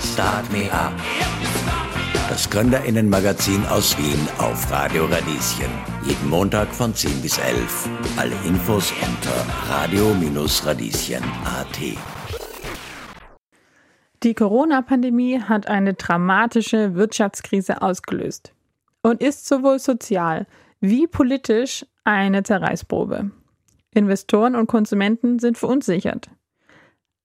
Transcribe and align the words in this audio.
Start 0.00 0.50
Me 0.52 0.70
Up. 0.72 0.92
Das 2.28 2.50
Gründerinnenmagazin 2.50 3.64
aus 3.66 3.96
Wien 3.98 4.28
auf 4.38 4.70
Radio 4.70 5.06
Radieschen. 5.06 5.70
Jeden 6.04 6.28
Montag 6.28 6.68
von 6.68 6.94
10 6.94 7.22
bis 7.22 7.38
11. 7.38 7.88
Alle 8.16 8.34
Infos 8.46 8.92
unter 9.00 9.32
radio-radieschen.at. 9.70 11.78
Die 14.22 14.34
Corona-Pandemie 14.34 15.40
hat 15.40 15.66
eine 15.68 15.94
dramatische 15.94 16.94
Wirtschaftskrise 16.94 17.80
ausgelöst 17.82 18.52
und 19.02 19.22
ist 19.22 19.46
sowohl 19.46 19.78
sozial 19.78 20.46
wie 20.80 21.06
politisch 21.06 21.86
eine 22.04 22.42
Zerreißprobe. 22.42 23.30
Investoren 23.94 24.56
und 24.56 24.66
Konsumenten 24.66 25.38
sind 25.38 25.58
verunsichert. 25.58 26.28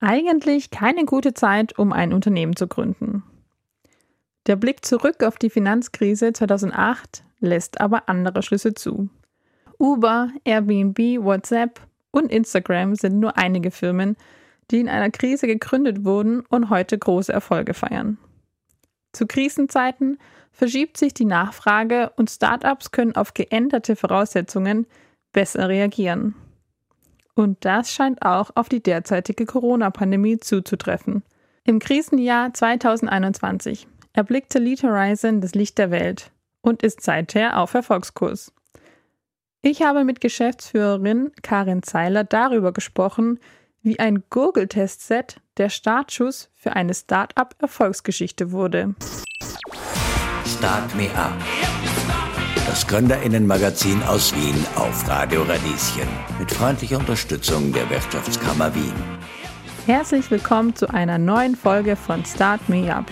Eigentlich 0.01 0.71
keine 0.71 1.05
gute 1.05 1.35
Zeit, 1.35 1.77
um 1.77 1.93
ein 1.93 2.11
Unternehmen 2.11 2.55
zu 2.55 2.67
gründen. 2.67 3.23
Der 4.47 4.55
Blick 4.55 4.83
zurück 4.83 5.23
auf 5.23 5.37
die 5.37 5.51
Finanzkrise 5.51 6.33
2008 6.33 7.23
lässt 7.39 7.79
aber 7.79 8.09
andere 8.09 8.41
Schlüsse 8.41 8.73
zu. 8.73 9.09
Uber, 9.77 10.29
Airbnb, 10.43 10.97
WhatsApp 11.23 11.79
und 12.09 12.31
Instagram 12.31 12.95
sind 12.95 13.19
nur 13.19 13.37
einige 13.37 13.69
Firmen, 13.69 14.17
die 14.71 14.79
in 14.79 14.89
einer 14.89 15.11
Krise 15.11 15.45
gegründet 15.45 16.03
wurden 16.03 16.41
und 16.49 16.71
heute 16.71 16.97
große 16.97 17.31
Erfolge 17.31 17.75
feiern. 17.75 18.17
Zu 19.13 19.27
Krisenzeiten 19.27 20.17
verschiebt 20.51 20.97
sich 20.97 21.13
die 21.13 21.25
Nachfrage 21.25 22.11
und 22.15 22.31
Startups 22.31 22.89
können 22.89 23.15
auf 23.15 23.35
geänderte 23.35 23.95
Voraussetzungen 23.95 24.87
besser 25.31 25.69
reagieren. 25.69 26.33
Und 27.35 27.63
das 27.65 27.91
scheint 27.91 28.21
auch 28.21 28.51
auf 28.55 28.69
die 28.69 28.83
derzeitige 28.83 29.45
Corona-Pandemie 29.45 30.37
zuzutreffen. 30.37 31.23
Im 31.63 31.79
Krisenjahr 31.79 32.53
2021 32.53 33.87
erblickte 34.13 34.59
Lead 34.59 34.83
Horizon 34.83 35.41
das 35.41 35.55
Licht 35.55 35.77
der 35.77 35.91
Welt 35.91 36.31
und 36.61 36.83
ist 36.83 37.01
seither 37.01 37.59
auf 37.59 37.73
Erfolgskurs. 37.73 38.51
Ich 39.61 39.83
habe 39.83 40.03
mit 40.03 40.21
Geschäftsführerin 40.21 41.31
Karin 41.43 41.83
Zeiler 41.83 42.23
darüber 42.23 42.73
gesprochen, 42.73 43.39
wie 43.83 43.99
ein 43.99 44.23
Gurgeltest-Set 44.29 45.39
der 45.57 45.69
Startschuss 45.69 46.49
für 46.55 46.73
eine 46.73 46.93
Start-up-Erfolgsgeschichte 46.93 48.51
wurde. 48.51 48.95
Start 50.45 50.95
Me 50.95 51.09
Up. 51.15 51.33
Das 52.71 52.87
Gründerinnenmagazin 52.87 54.01
aus 54.03 54.33
Wien 54.33 54.55
auf 54.75 55.05
Radio 55.09 55.41
Radieschen. 55.41 56.07
Mit 56.39 56.49
freundlicher 56.49 56.99
Unterstützung 56.99 57.73
der 57.73 57.89
Wirtschaftskammer 57.89 58.73
Wien. 58.73 58.93
Herzlich 59.87 60.31
willkommen 60.31 60.73
zu 60.73 60.89
einer 60.89 61.17
neuen 61.17 61.57
Folge 61.57 61.97
von 61.97 62.23
Start 62.23 62.69
Me 62.69 62.95
Up. 62.95 63.03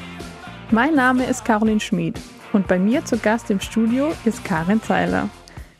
Mein 0.71 0.95
Name 0.95 1.25
ist 1.25 1.43
Caroline 1.43 1.81
Schmid 1.81 2.17
und 2.53 2.69
bei 2.69 2.79
mir 2.79 3.03
zu 3.03 3.17
Gast 3.17 3.51
im 3.51 3.59
Studio 3.59 4.13
ist 4.23 4.45
Karin 4.45 4.81
Zeiler. 4.81 5.27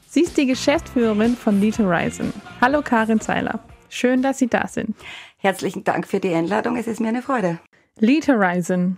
Sie 0.09 0.23
ist 0.23 0.35
die 0.35 0.45
Geschäftsführerin 0.45 1.37
von 1.37 1.61
Lead 1.61 1.79
Horizon. 1.79 2.33
Hallo 2.59 2.81
Karin 2.81 3.21
Zeiler. 3.21 3.61
Schön, 3.87 4.21
dass 4.21 4.39
Sie 4.39 4.47
da 4.47 4.67
sind. 4.67 4.93
Herzlichen 5.37 5.85
Dank 5.85 6.05
für 6.05 6.19
die 6.19 6.33
Einladung. 6.33 6.75
Es 6.75 6.87
ist 6.87 6.99
mir 6.99 7.07
eine 7.07 7.21
Freude. 7.21 7.59
Lead 7.97 8.27
Horizon. 8.27 8.97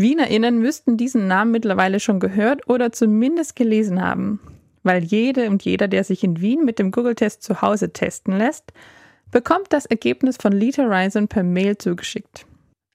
WienerInnen 0.00 0.58
müssten 0.58 0.96
diesen 0.96 1.26
Namen 1.26 1.50
mittlerweile 1.50 2.00
schon 2.00 2.20
gehört 2.20 2.68
oder 2.68 2.92
zumindest 2.92 3.56
gelesen 3.56 4.02
haben. 4.02 4.40
Weil 4.82 5.04
jede 5.04 5.48
und 5.48 5.62
jeder, 5.64 5.88
der 5.88 6.04
sich 6.04 6.24
in 6.24 6.40
Wien 6.40 6.64
mit 6.64 6.78
dem 6.78 6.90
Google-Test 6.90 7.42
zu 7.42 7.60
Hause 7.60 7.92
testen 7.92 8.36
lässt, 8.36 8.72
bekommt 9.30 9.72
das 9.72 9.86
Ergebnis 9.86 10.36
von 10.36 10.52
Lead 10.52 10.78
Horizon 10.78 11.28
per 11.28 11.42
Mail 11.42 11.76
zugeschickt. 11.78 12.46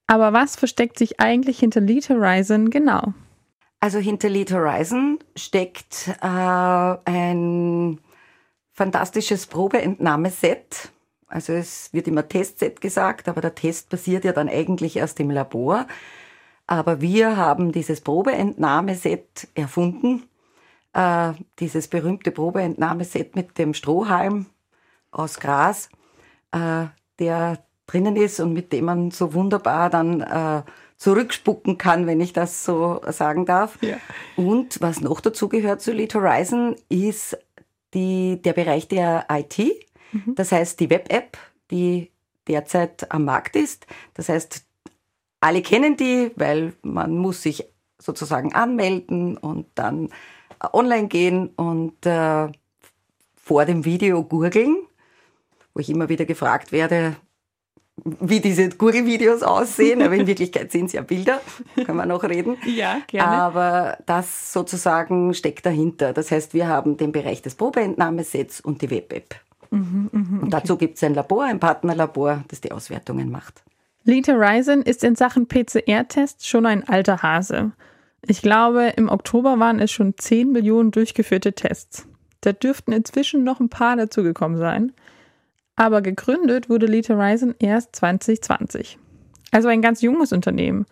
Aber 0.07 0.33
was 0.33 0.55
versteckt 0.55 0.97
sich 0.97 1.19
eigentlich 1.19 1.59
hinter 1.59 1.81
Lead 1.81 2.09
Horizon 2.09 2.69
genau? 2.69 3.13
Also 3.79 3.99
hinter 3.99 4.29
Lead 4.29 4.51
Horizon 4.51 5.19
steckt 5.35 6.09
äh, 6.21 6.25
ein 6.25 7.99
fantastisches 8.71 9.47
Probeentnahmeset. 9.47 10.91
Also 11.27 11.53
es 11.53 11.91
wird 11.93 12.07
immer 12.07 12.27
Testset 12.27 12.81
gesagt, 12.81 13.27
aber 13.27 13.41
der 13.41 13.55
Test 13.55 13.89
passiert 13.89 14.25
ja 14.25 14.31
dann 14.31 14.49
eigentlich 14.49 14.97
erst 14.97 15.19
im 15.19 15.31
Labor. 15.31 15.87
Aber 16.67 17.01
wir 17.01 17.37
haben 17.37 17.71
dieses 17.71 18.01
Probeentnahmeset 18.01 19.47
erfunden, 19.53 20.23
äh, 20.93 21.33
dieses 21.59 21.87
berühmte 21.87 22.31
Probeentnahmeset 22.31 23.35
mit 23.35 23.57
dem 23.57 23.73
Strohhalm 23.73 24.47
aus 25.11 25.39
Gras, 25.39 25.89
äh, 26.51 26.85
der 27.19 27.63
drinnen 27.87 28.15
ist 28.15 28.39
und 28.39 28.53
mit 28.53 28.73
dem 28.73 28.85
man 28.85 29.11
so 29.11 29.33
wunderbar 29.33 29.89
dann 29.89 30.21
äh, 30.21 30.63
zurückspucken 30.97 31.77
kann, 31.77 32.07
wenn 32.07 32.21
ich 32.21 32.33
das 32.33 32.65
so 32.65 33.01
sagen 33.09 33.45
darf. 33.45 33.77
Ja. 33.81 33.97
Und 34.35 34.81
was 34.81 35.01
noch 35.01 35.21
dazu 35.21 35.49
gehört 35.49 35.81
zu 35.81 35.91
Lead 35.91 36.15
Horizon 36.15 36.75
ist 36.89 37.37
die, 37.93 38.41
der 38.41 38.53
Bereich 38.53 38.87
der 38.87 39.27
IT, 39.29 39.59
mhm. 40.11 40.35
das 40.35 40.51
heißt 40.51 40.79
die 40.79 40.89
Web-App, 40.89 41.37
die 41.71 42.11
derzeit 42.47 43.11
am 43.11 43.25
Markt 43.25 43.55
ist. 43.55 43.87
Das 44.13 44.29
heißt, 44.29 44.65
alle 45.45 45.61
kennen 45.61 45.95
die, 45.95 46.31
weil 46.35 46.73
man 46.81 47.17
muss 47.17 47.43
sich 47.43 47.65
sozusagen 47.99 48.55
anmelden 48.55 49.37
und 49.37 49.67
dann 49.75 50.07
äh, 50.59 50.67
online 50.73 51.07
gehen 51.07 51.49
und 51.55 52.03
äh, 52.05 52.47
vor 53.35 53.65
dem 53.65 53.85
Video 53.85 54.23
gurgeln, 54.23 54.75
wo 55.75 55.81
ich 55.81 55.89
immer 55.91 56.09
wieder 56.09 56.25
gefragt 56.25 56.71
werde, 56.71 57.15
wie 58.03 58.39
diese 58.39 58.69
Google-Videos 58.69 59.43
aussehen, 59.43 60.01
aber 60.01 60.15
in 60.15 60.25
Wirklichkeit 60.33 60.71
sind 60.71 60.85
es 60.85 60.93
ja 60.93 61.03
Bilder, 61.03 61.39
können 61.85 61.97
wir 61.97 62.07
noch 62.07 62.23
reden. 62.23 62.57
Ja, 62.65 63.01
gerne. 63.05 63.29
Aber 63.29 63.97
das 64.07 64.51
sozusagen 64.51 65.35
steckt 65.35 65.65
dahinter. 65.67 66.11
Das 66.11 66.31
heißt, 66.31 66.55
wir 66.55 66.67
haben 66.67 66.97
den 66.97 67.11
Bereich 67.11 67.43
des 67.43 67.53
Probeentnahmesets 67.53 68.61
und 68.61 68.81
die 68.81 68.89
Web-App. 68.89 69.35
Mhm, 69.69 70.09
mh, 70.11 70.41
und 70.41 70.49
dazu 70.49 70.75
gibt 70.75 70.97
es 70.97 71.03
ein 71.03 71.13
Labor, 71.13 71.43
ein 71.43 71.59
Partnerlabor, 71.59 72.43
das 72.47 72.61
die 72.61 72.71
Auswertungen 72.71 73.29
macht. 73.29 73.63
Lead 74.05 74.27
Horizon 74.27 74.81
ist 74.81 75.03
in 75.03 75.15
Sachen 75.15 75.47
PCR-Tests 75.47 76.47
schon 76.47 76.65
ein 76.65 76.87
alter 76.87 77.21
Hase. 77.21 77.73
Ich 78.25 78.41
glaube, 78.41 78.93
im 78.95 79.09
Oktober 79.09 79.59
waren 79.59 79.79
es 79.79 79.91
schon 79.91 80.17
10 80.17 80.51
Millionen 80.51 80.91
durchgeführte 80.91 81.53
Tests. 81.53 82.07
Da 82.41 82.53
dürften 82.53 82.91
inzwischen 82.91 83.43
noch 83.43 83.59
ein 83.59 83.69
paar 83.69 83.97
dazugekommen 83.97 84.57
sein 84.57 84.93
aber 85.75 86.01
gegründet 86.01 86.69
wurde 86.69 86.85
Lead 86.85 87.09
Horizon 87.09 87.55
erst 87.59 87.95
2020. 87.97 88.97
Also 89.51 89.67
ein 89.67 89.81
ganz 89.81 90.01
junges 90.01 90.31
Unternehmen. 90.31 90.85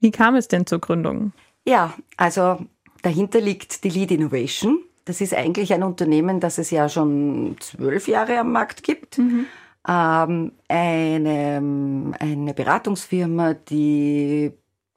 Wie 0.00 0.10
kam 0.10 0.36
es 0.36 0.48
denn 0.48 0.66
zur 0.66 0.80
Gründung? 0.80 1.32
Ja, 1.66 1.94
also 2.16 2.58
dahinter 3.02 3.40
liegt 3.40 3.84
die 3.84 3.90
Lead 3.90 4.10
Innovation. 4.10 4.78
Das 5.04 5.20
ist 5.20 5.34
eigentlich 5.34 5.72
ein 5.72 5.82
Unternehmen, 5.82 6.38
das 6.40 6.58
es 6.58 6.70
ja 6.70 6.88
schon 6.88 7.56
zwölf 7.60 8.08
Jahre 8.08 8.38
am 8.38 8.52
Markt 8.52 8.82
gibt. 8.82 9.18
Mhm. 9.18 9.46
Ähm, 9.86 10.52
eine, 10.68 12.14
eine 12.18 12.54
Beratungsfirma, 12.54 13.54
die 13.54 14.52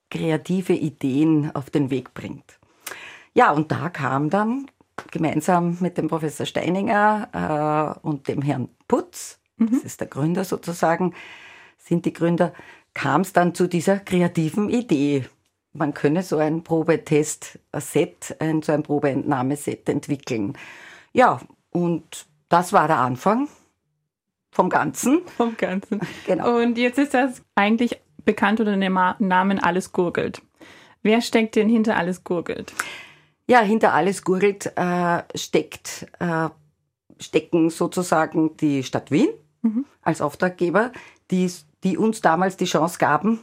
kreative 0.09 0.73
Ideen 0.73 1.55
auf 1.55 1.69
den 1.69 1.89
Weg 1.89 2.13
bringt. 2.13 2.59
Ja, 3.33 3.51
und 3.51 3.71
da 3.71 3.89
kam 3.89 4.29
dann 4.29 4.69
gemeinsam 5.09 5.77
mit 5.79 5.97
dem 5.97 6.07
Professor 6.07 6.45
Steininger 6.45 7.97
äh, 8.03 8.07
und 8.07 8.27
dem 8.27 8.41
Herrn 8.41 8.69
Putz, 8.87 9.39
mhm. 9.57 9.71
das 9.71 9.83
ist 9.83 10.01
der 10.01 10.07
Gründer 10.07 10.43
sozusagen, 10.43 11.13
sind 11.77 12.05
die 12.05 12.13
Gründer, 12.13 12.53
kam 12.93 13.21
es 13.21 13.33
dann 13.33 13.55
zu 13.55 13.67
dieser 13.67 13.99
kreativen 13.99 14.69
Idee. 14.69 15.25
Man 15.73 15.93
könne 15.93 16.23
so 16.23 16.37
ein 16.37 16.63
Probetest-Set, 16.63 18.35
ein, 18.39 18.61
so 18.61 18.73
ein 18.73 18.83
Probeentnahmeset 18.83 19.87
entwickeln. 19.87 20.57
Ja, 21.13 21.39
und 21.69 22.27
das 22.49 22.73
war 22.73 22.87
der 22.87 22.97
Anfang 22.97 23.47
vom 24.51 24.69
Ganzen. 24.69 25.21
Vom 25.37 25.55
Ganzen. 25.57 26.01
Genau. 26.25 26.57
Und 26.57 26.77
jetzt 26.77 26.99
ist 26.99 27.13
das 27.13 27.41
eigentlich 27.55 27.99
bekannt 28.25 28.59
unter 28.59 28.75
dem 28.75 28.99
Namen 29.19 29.59
Alles 29.59 29.91
gurgelt. 29.91 30.41
Wer 31.01 31.21
steckt 31.21 31.55
denn 31.55 31.69
hinter 31.69 31.97
Alles 31.97 32.23
gurgelt? 32.23 32.73
Ja, 33.47 33.59
hinter 33.61 33.93
alles 33.93 34.23
gurgelt 34.23 34.71
äh, 34.77 35.23
steckt, 35.35 36.07
äh, 36.19 36.49
stecken 37.19 37.69
sozusagen 37.69 38.55
die 38.57 38.83
Stadt 38.83 39.11
Wien 39.11 39.29
mhm. 39.61 39.85
als 40.01 40.21
Auftraggeber, 40.21 40.91
die, 41.31 41.51
die 41.83 41.97
uns 41.97 42.21
damals 42.21 42.55
die 42.55 42.65
Chance 42.65 42.97
gaben, 42.99 43.41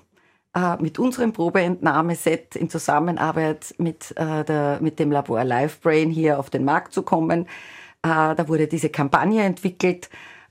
äh, 0.55 0.77
mit 0.81 0.99
unserem 0.99 1.33
Probeentnahmeset 1.33 2.57
in 2.57 2.71
Zusammenarbeit 2.71 3.75
mit, 3.79 4.13
äh, 4.17 4.45
der, 4.45 4.79
mit 4.81 4.99
dem 4.99 5.13
Labor 5.13 5.45
LiveBrain 5.45 6.11
hier 6.11 6.39
auf 6.39 6.49
den 6.49 6.65
Markt 6.65 6.95
zu 6.95 7.03
kommen. 7.03 7.43
Äh, 8.03 8.35
da 8.35 8.49
wurde 8.49 8.67
diese 8.67 8.89
Kampagne 8.89 9.43
entwickelt 9.43 10.09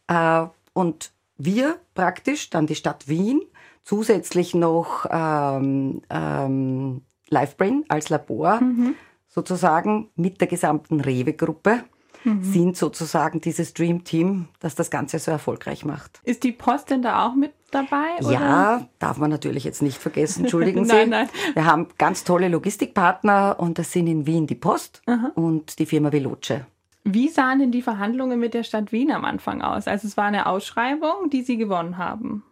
äh, 0.07 0.45
und 0.73 1.11
wir 1.37 1.77
praktisch, 1.93 2.49
dann 2.49 2.67
die 2.67 2.75
Stadt 2.75 3.07
Wien, 3.07 3.41
zusätzlich 3.83 4.53
noch 4.53 5.05
ähm, 5.09 6.01
ähm, 6.09 7.01
LiveBrain 7.29 7.85
als 7.89 8.09
Labor. 8.09 8.61
Mhm 8.61 8.95
sozusagen 9.37 10.09
mit 10.15 10.41
der 10.41 10.47
gesamten 10.47 10.99
Rewe-Gruppe 10.99 11.83
mhm. 12.23 12.43
sind 12.43 12.75
sozusagen 12.75 13.39
dieses 13.39 13.75
Dream 13.75 14.03
Team, 14.03 14.47
das 14.59 14.73
das 14.73 14.89
Ganze 14.89 15.19
so 15.19 15.29
erfolgreich 15.29 15.85
macht. 15.85 16.21
Ist 16.23 16.43
die 16.43 16.51
Post 16.51 16.89
denn 16.89 17.03
da 17.03 17.27
auch 17.27 17.35
mit 17.35 17.53
dabei? 17.69 18.17
Oder? 18.19 18.31
Ja, 18.31 18.87
darf 18.97 19.17
man 19.17 19.29
natürlich 19.29 19.63
jetzt 19.63 19.83
nicht 19.83 19.99
vergessen, 19.99 20.45
entschuldigen 20.45 20.85
Sie. 20.85 20.91
nein, 20.91 21.09
nein. 21.09 21.29
Wir 21.53 21.65
haben 21.65 21.87
ganz 21.99 22.23
tolle 22.23 22.47
Logistikpartner 22.47 23.57
und 23.59 23.77
das 23.77 23.91
sind 23.91 24.07
in 24.07 24.25
Wien 24.25 24.47
die 24.47 24.55
Post 24.55 25.03
Aha. 25.05 25.31
und 25.35 25.77
die 25.77 25.85
Firma 25.85 26.11
Veloce. 26.11 26.61
Wie 27.09 27.29
sahen 27.29 27.59
denn 27.59 27.71
die 27.71 27.81
Verhandlungen 27.81 28.37
mit 28.37 28.53
der 28.53 28.63
Stadt 28.63 28.91
Wien 28.91 29.11
am 29.11 29.23
Anfang 29.23 29.61
aus? 29.61 29.87
Also 29.87 30.07
es 30.07 30.17
war 30.17 30.25
eine 30.25 30.45
Ausschreibung, 30.45 31.29
die 31.31 31.41
Sie 31.41 31.55
gewonnen 31.55 31.97
haben. 31.97 32.43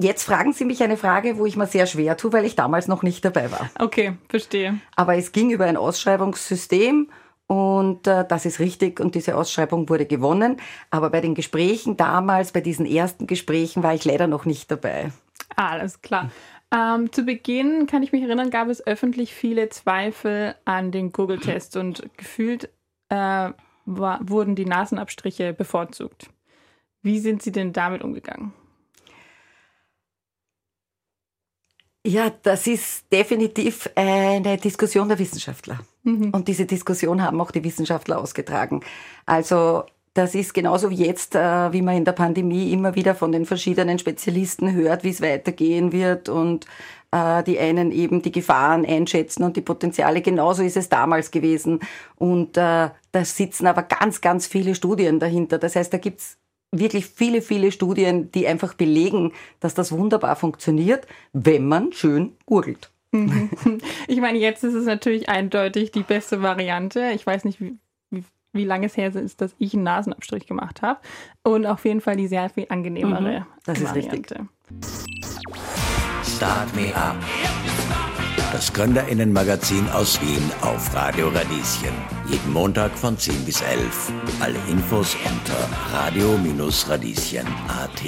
Jetzt 0.00 0.22
fragen 0.22 0.52
Sie 0.52 0.64
mich 0.64 0.80
eine 0.84 0.96
Frage, 0.96 1.38
wo 1.38 1.46
ich 1.46 1.56
mir 1.56 1.66
sehr 1.66 1.86
schwer 1.86 2.16
tue, 2.16 2.32
weil 2.32 2.44
ich 2.44 2.54
damals 2.54 2.86
noch 2.86 3.02
nicht 3.02 3.24
dabei 3.24 3.50
war. 3.50 3.68
Okay, 3.80 4.16
verstehe. 4.28 4.78
Aber 4.94 5.16
es 5.16 5.32
ging 5.32 5.50
über 5.50 5.64
ein 5.64 5.76
Ausschreibungssystem 5.76 7.10
und 7.48 8.06
äh, 8.06 8.24
das 8.28 8.46
ist 8.46 8.60
richtig 8.60 9.00
und 9.00 9.16
diese 9.16 9.34
Ausschreibung 9.36 9.88
wurde 9.88 10.06
gewonnen. 10.06 10.58
Aber 10.90 11.10
bei 11.10 11.20
den 11.20 11.34
Gesprächen 11.34 11.96
damals, 11.96 12.52
bei 12.52 12.60
diesen 12.60 12.86
ersten 12.86 13.26
Gesprächen, 13.26 13.82
war 13.82 13.94
ich 13.94 14.04
leider 14.04 14.28
noch 14.28 14.44
nicht 14.44 14.70
dabei. 14.70 15.10
Alles 15.56 16.00
klar. 16.00 16.30
Ähm, 16.72 17.10
zu 17.10 17.24
Beginn, 17.24 17.88
kann 17.88 18.04
ich 18.04 18.12
mich 18.12 18.22
erinnern, 18.22 18.50
gab 18.50 18.68
es 18.68 18.86
öffentlich 18.86 19.34
viele 19.34 19.68
Zweifel 19.68 20.54
an 20.64 20.92
den 20.92 21.10
Google-Test 21.10 21.76
und 21.76 22.08
gefühlt 22.16 22.70
äh, 23.08 23.50
war, 23.86 24.20
wurden 24.22 24.54
die 24.54 24.66
Nasenabstriche 24.66 25.52
bevorzugt. 25.52 26.28
Wie 27.02 27.20
sind 27.20 27.42
Sie 27.42 27.52
denn 27.52 27.72
damit 27.72 28.02
umgegangen? 28.02 28.52
Ja, 32.04 32.30
das 32.42 32.66
ist 32.68 33.12
definitiv 33.12 33.90
eine 33.96 34.58
Diskussion 34.58 35.08
der 35.08 35.18
Wissenschaftler. 35.18 35.80
Und 36.04 36.46
diese 36.46 36.66
Diskussion 36.66 37.20
haben 37.20 37.40
auch 37.40 37.50
die 37.50 37.64
Wissenschaftler 37.64 38.18
ausgetragen. 38.20 38.80
Also 39.24 39.84
das 40.14 40.34
ist 40.34 40.54
genauso 40.54 40.88
wie 40.90 41.04
jetzt, 41.04 41.34
äh, 41.34 41.72
wie 41.72 41.82
man 41.82 41.96
in 41.96 42.04
der 42.04 42.12
Pandemie 42.12 42.72
immer 42.72 42.94
wieder 42.94 43.14
von 43.14 43.32
den 43.32 43.44
verschiedenen 43.44 43.98
Spezialisten 43.98 44.72
hört, 44.72 45.04
wie 45.04 45.10
es 45.10 45.20
weitergehen 45.20 45.92
wird 45.92 46.28
und 46.28 46.66
die 47.12 47.58
einen 47.58 47.92
eben 47.92 48.22
die 48.22 48.32
Gefahren 48.32 48.84
einschätzen 48.84 49.42
und 49.44 49.56
die 49.56 49.62
Potenziale. 49.62 50.20
Genauso 50.20 50.62
ist 50.62 50.76
es 50.76 50.88
damals 50.88 51.30
gewesen. 51.30 51.80
Und 52.16 52.56
äh, 52.56 52.90
da 53.12 53.24
sitzen 53.24 53.66
aber 53.66 53.82
ganz, 53.84 54.20
ganz 54.20 54.46
viele 54.46 54.74
Studien 54.74 55.18
dahinter. 55.18 55.58
Das 55.58 55.76
heißt, 55.76 55.92
da 55.92 55.98
gibt's 55.98 56.38
wirklich 56.72 57.06
viele, 57.06 57.42
viele 57.42 57.72
Studien, 57.72 58.30
die 58.32 58.46
einfach 58.46 58.74
belegen, 58.74 59.32
dass 59.60 59.74
das 59.74 59.92
wunderbar 59.92 60.36
funktioniert, 60.36 61.06
wenn 61.32 61.66
man 61.66 61.92
schön 61.92 62.36
gurgelt. 62.44 62.90
Ich 64.08 64.20
meine, 64.20 64.38
jetzt 64.38 64.62
ist 64.62 64.74
es 64.74 64.86
natürlich 64.86 65.28
eindeutig 65.28 65.90
die 65.90 66.02
beste 66.02 66.42
Variante. 66.42 67.10
Ich 67.14 67.26
weiß 67.26 67.44
nicht, 67.44 67.60
wie, 67.60 67.78
wie, 68.52 68.64
lange 68.64 68.86
es 68.86 68.96
her 68.96 69.14
ist, 69.14 69.40
dass 69.40 69.54
ich 69.58 69.74
einen 69.74 69.84
Nasenabstrich 69.84 70.46
gemacht 70.46 70.82
habe. 70.82 71.00
Und 71.42 71.66
auf 71.66 71.84
jeden 71.84 72.00
Fall 72.00 72.16
die 72.16 72.28
sehr 72.28 72.48
viel 72.50 72.66
angenehmere 72.68 73.40
Mhm, 73.40 73.46
das 73.64 73.80
ist 73.80 73.94
Variante. 73.94 74.48
Start 76.36 76.68
Me 76.76 76.94
Up. 76.94 77.16
Das 78.52 78.70
Gründerinnenmagazin 78.70 79.88
aus 79.88 80.20
Wien 80.20 80.52
auf 80.60 80.94
Radio 80.94 81.28
Radieschen. 81.28 81.94
Jeden 82.28 82.52
Montag 82.52 82.92
von 82.92 83.16
10 83.16 83.46
bis 83.46 83.62
11. 83.62 84.12
Alle 84.40 84.58
Infos 84.70 85.16
unter 85.24 85.66
radio-radieschen.at. 85.94 88.02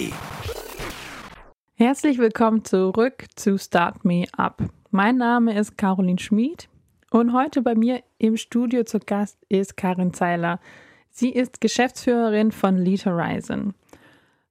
Herzlich 1.76 2.18
willkommen 2.18 2.66
zurück 2.66 3.24
zu 3.34 3.56
Start 3.56 4.04
Me 4.04 4.26
Up. 4.36 4.62
Mein 4.90 5.16
Name 5.16 5.58
ist 5.58 5.78
Caroline 5.78 6.18
Schmid 6.18 6.68
und 7.10 7.32
heute 7.32 7.62
bei 7.62 7.74
mir 7.74 8.02
im 8.18 8.36
Studio 8.36 8.84
zu 8.84 8.98
Gast 8.98 9.38
ist 9.48 9.78
Karin 9.78 10.12
Zeiler. 10.12 10.60
Sie 11.10 11.30
ist 11.30 11.62
Geschäftsführerin 11.62 12.52
von 12.52 12.76
Lead 12.76 13.06
Horizon. 13.06 13.72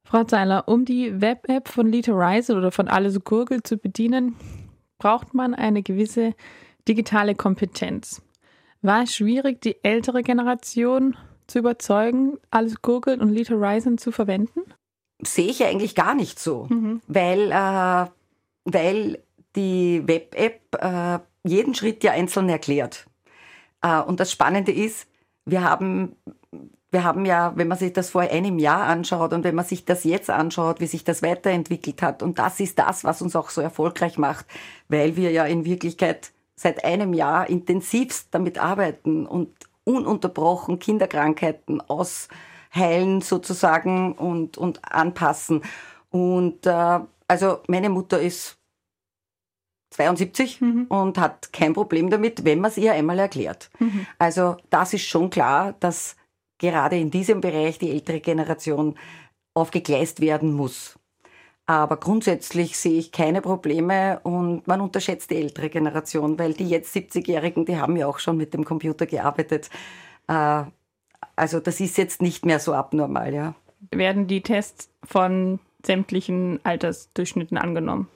Frau 0.10 0.24
Zeiler, 0.24 0.70
um 0.70 0.86
die 0.86 1.20
Web-App 1.20 1.68
von 1.68 1.92
Lead 1.92 2.08
Horizon 2.08 2.58
oder 2.58 2.72
von 2.72 2.88
Alles 2.88 3.22
Gurgel 3.26 3.62
zu 3.62 3.78
bedienen, 3.78 4.38
braucht 5.00 5.34
man 5.34 5.54
eine 5.54 5.84
gewisse 5.84 6.34
digitale 6.88 7.36
Kompetenz. 7.36 8.22
War 8.82 9.04
es 9.04 9.14
schwierig, 9.14 9.62
die 9.62 9.84
ältere 9.84 10.24
Generation 10.24 11.18
zu 11.48 11.60
überzeugen, 11.60 12.38
Alles 12.52 12.82
Gurgel 12.82 13.22
und 13.22 13.32
Lead 13.32 13.50
Horizon 13.50 13.98
zu 13.98 14.14
verwenden? 14.14 14.62
Sehe 15.22 15.50
ich 15.50 15.66
eigentlich 15.66 15.94
gar 15.94 16.16
nicht 16.16 16.40
so, 16.40 16.70
weil, 17.08 17.52
äh, 17.52 18.06
weil 18.64 19.20
die 19.58 20.04
Web-App 20.08 20.78
äh, 20.80 21.20
jeden 21.44 21.76
Schritt 21.76 22.06
ja 22.06 22.14
einzeln 22.14 22.48
erklärt. 22.48 23.08
Äh, 23.82 24.00
und 24.02 24.22
das 24.22 24.32
Spannende 24.32 24.72
ist, 24.72 25.08
wir 25.44 25.64
haben, 25.64 26.16
wir 26.92 27.04
haben 27.04 27.26
ja, 27.26 27.52
wenn 27.56 27.68
man 27.68 27.78
sich 27.78 27.94
das 27.94 28.12
vor 28.12 28.22
einem 28.22 28.60
Jahr 28.60 28.84
anschaut 28.84 29.34
und 29.34 29.44
wenn 29.44 29.56
man 29.56 29.66
sich 29.66 29.84
das 29.86 30.04
jetzt 30.04 30.30
anschaut, 30.30 30.80
wie 30.80 30.88
sich 30.88 31.04
das 31.04 31.22
weiterentwickelt 31.22 32.02
hat, 32.02 32.24
und 32.24 32.40
das 32.40 32.60
ist 32.60 32.80
das, 32.80 33.04
was 33.04 33.22
uns 33.22 33.36
auch 33.36 33.50
so 33.50 33.62
erfolgreich 33.62 34.18
macht, 34.18 34.46
weil 34.88 35.16
wir 35.18 35.32
ja 35.32 35.46
in 35.46 35.66
Wirklichkeit 35.66 36.32
seit 36.56 36.84
einem 36.86 37.14
Jahr 37.14 37.50
intensivst 37.50 38.30
damit 38.32 38.58
arbeiten 38.58 39.26
und 39.26 39.50
ununterbrochen 39.84 40.80
Kinderkrankheiten 40.80 41.82
ausheilen 41.82 43.22
sozusagen 43.22 44.14
und, 44.14 44.58
und 44.58 44.84
anpassen. 44.84 45.62
Und 46.10 46.66
äh, 46.66 47.00
also 47.28 47.60
meine 47.68 47.90
Mutter 47.90 48.20
ist 48.20 48.58
72 49.92 50.62
und 50.90 51.18
hat 51.18 51.54
kein 51.54 51.74
Problem 51.74 52.10
damit, 52.10 52.44
wenn 52.44 52.60
man 52.60 52.72
es 52.72 52.78
ihr 52.78 52.94
einmal 52.94 53.20
erklärt. 53.20 53.70
Also 54.20 54.58
das 54.70 54.94
ist 54.94 55.08
schon 55.08 55.30
klar, 55.30 55.76
dass 55.80 56.17
gerade 56.60 56.98
in 56.98 57.12
diesem 57.12 57.42
Bereich 57.42 57.78
die 57.80 57.92
ältere 57.92 58.20
Generation 58.20 58.96
aufgegleist 59.54 60.22
werden 60.22 60.54
muss. 60.54 60.98
Aber 61.66 61.98
grundsätzlich 61.98 62.78
sehe 62.78 62.98
ich 62.98 63.12
keine 63.12 63.42
Probleme 63.42 64.20
und 64.24 64.68
man 64.68 64.80
unterschätzt 64.80 65.32
die 65.32 65.36
ältere 65.36 65.70
Generation, 65.70 66.40
weil 66.40 66.54
die 66.54 66.70
jetzt 66.70 66.96
70-Jährigen, 66.96 67.66
die 67.66 67.78
haben 67.78 67.98
ja 67.98 68.08
auch 68.08 68.20
schon 68.20 68.38
mit 68.38 68.54
dem 68.54 68.64
Computer 68.64 69.06
gearbeitet. 69.06 69.70
Äh, 70.28 70.64
Also 71.36 71.60
das 71.60 71.80
ist 71.80 71.98
jetzt 71.98 72.22
nicht 72.22 72.46
mehr 72.46 72.60
so 72.60 72.74
abnormal, 72.74 73.34
ja. 73.34 73.54
Werden 73.92 74.26
die 74.28 74.42
Tests 74.42 74.90
von 75.04 75.60
sämtlichen 75.86 76.60
Altersdurchschnitten 76.64 77.58
angenommen? 77.58 78.08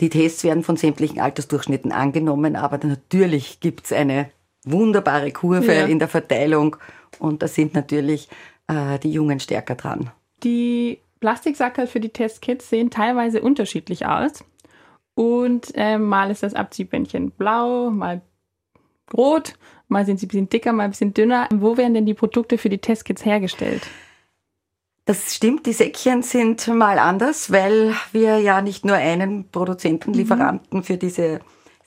Die 0.00 0.08
Tests 0.08 0.44
werden 0.44 0.62
von 0.62 0.76
sämtlichen 0.76 1.20
Altersdurchschnitten 1.20 1.90
angenommen, 1.92 2.54
aber 2.56 2.78
natürlich 2.86 3.60
gibt 3.60 3.86
es 3.86 3.92
eine 3.92 4.30
wunderbare 4.64 5.32
Kurve 5.32 5.74
Ja. 5.74 5.86
in 5.86 5.98
der 5.98 6.08
Verteilung 6.08 6.76
und 7.18 7.42
da 7.42 7.48
sind 7.48 7.74
natürlich 7.74 8.28
äh, 8.68 8.98
die 8.98 9.12
Jungen 9.12 9.40
stärker 9.40 9.74
dran. 9.74 10.10
Die 10.42 10.98
Plastiksackerl 11.20 11.86
für 11.86 12.00
die 12.00 12.08
Testkits 12.08 12.68
sehen 12.68 12.90
teilweise 12.90 13.42
unterschiedlich 13.42 14.06
aus. 14.06 14.44
Und 15.14 15.72
ähm, 15.74 16.04
mal 16.04 16.30
ist 16.30 16.42
das 16.42 16.54
Abziehbändchen 16.54 17.30
blau, 17.30 17.90
mal 17.90 18.22
rot, 19.12 19.54
mal 19.88 20.06
sind 20.06 20.18
sie 20.18 20.26
ein 20.26 20.28
bisschen 20.28 20.48
dicker, 20.48 20.72
mal 20.72 20.84
ein 20.84 20.90
bisschen 20.90 21.14
dünner. 21.14 21.48
Wo 21.52 21.76
werden 21.76 21.94
denn 21.94 22.06
die 22.06 22.14
Produkte 22.14 22.58
für 22.58 22.70
die 22.70 22.78
Testkits 22.78 23.24
hergestellt? 23.24 23.82
Das 25.04 25.34
stimmt, 25.34 25.66
die 25.66 25.72
Säckchen 25.72 26.22
sind 26.22 26.66
mal 26.68 26.98
anders, 26.98 27.50
weil 27.50 27.94
wir 28.12 28.38
ja 28.38 28.62
nicht 28.62 28.84
nur 28.84 28.96
einen 28.96 29.48
Produzenten, 29.50 30.14
Lieferanten 30.14 30.84
für 30.84 30.96
diese 30.96 31.40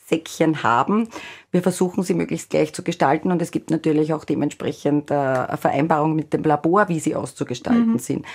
Säckchen 0.07 0.62
haben. 0.63 1.09
Wir 1.51 1.63
versuchen 1.63 2.03
sie 2.03 2.13
möglichst 2.13 2.51
gleich 2.51 2.74
zu 2.74 2.83
gestalten 2.83 3.31
und 3.31 3.41
es 3.41 3.51
gibt 3.51 3.71
natürlich 3.71 4.13
auch 4.13 4.24
dementsprechend 4.24 5.09
äh, 5.09 5.15
eine 5.15 5.57
Vereinbarung 5.57 6.15
mit 6.15 6.31
dem 6.31 6.43
Labor, 6.43 6.89
wie 6.89 7.00
sie 7.00 7.15
auszugestalten 7.15 7.97
sind. 7.97 8.25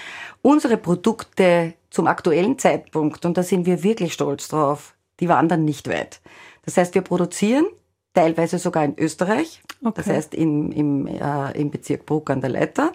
Unsere 0.43 0.77
Produkte 0.77 1.75
zum 1.91 2.07
aktuellen 2.09 2.59
Zeitpunkt, 2.59 3.25
und 3.25 3.37
da 3.37 3.43
sind 3.43 3.67
wir 3.67 3.83
wirklich 3.83 4.13
stolz 4.13 4.49
drauf, 4.49 4.95
die 5.21 5.29
wandern 5.29 5.65
nicht 5.65 5.89
weit. 5.89 6.21
Das 6.65 6.77
heißt, 6.77 6.95
wir 6.95 7.03
produzieren 7.03 7.67
teilweise 8.15 8.59
sogar 8.59 8.85
in 8.85 8.99
Österreich, 8.99 9.63
das 9.81 10.07
Okay. 10.07 10.11
heißt 10.17 10.35
im, 10.35 10.73
im, 10.73 11.07
äh, 11.07 11.53
im 11.53 11.71
Bezirk 11.71 12.05
Bruck 12.05 12.31
an 12.31 12.41
der 12.41 12.51
Leiter. 12.51 12.93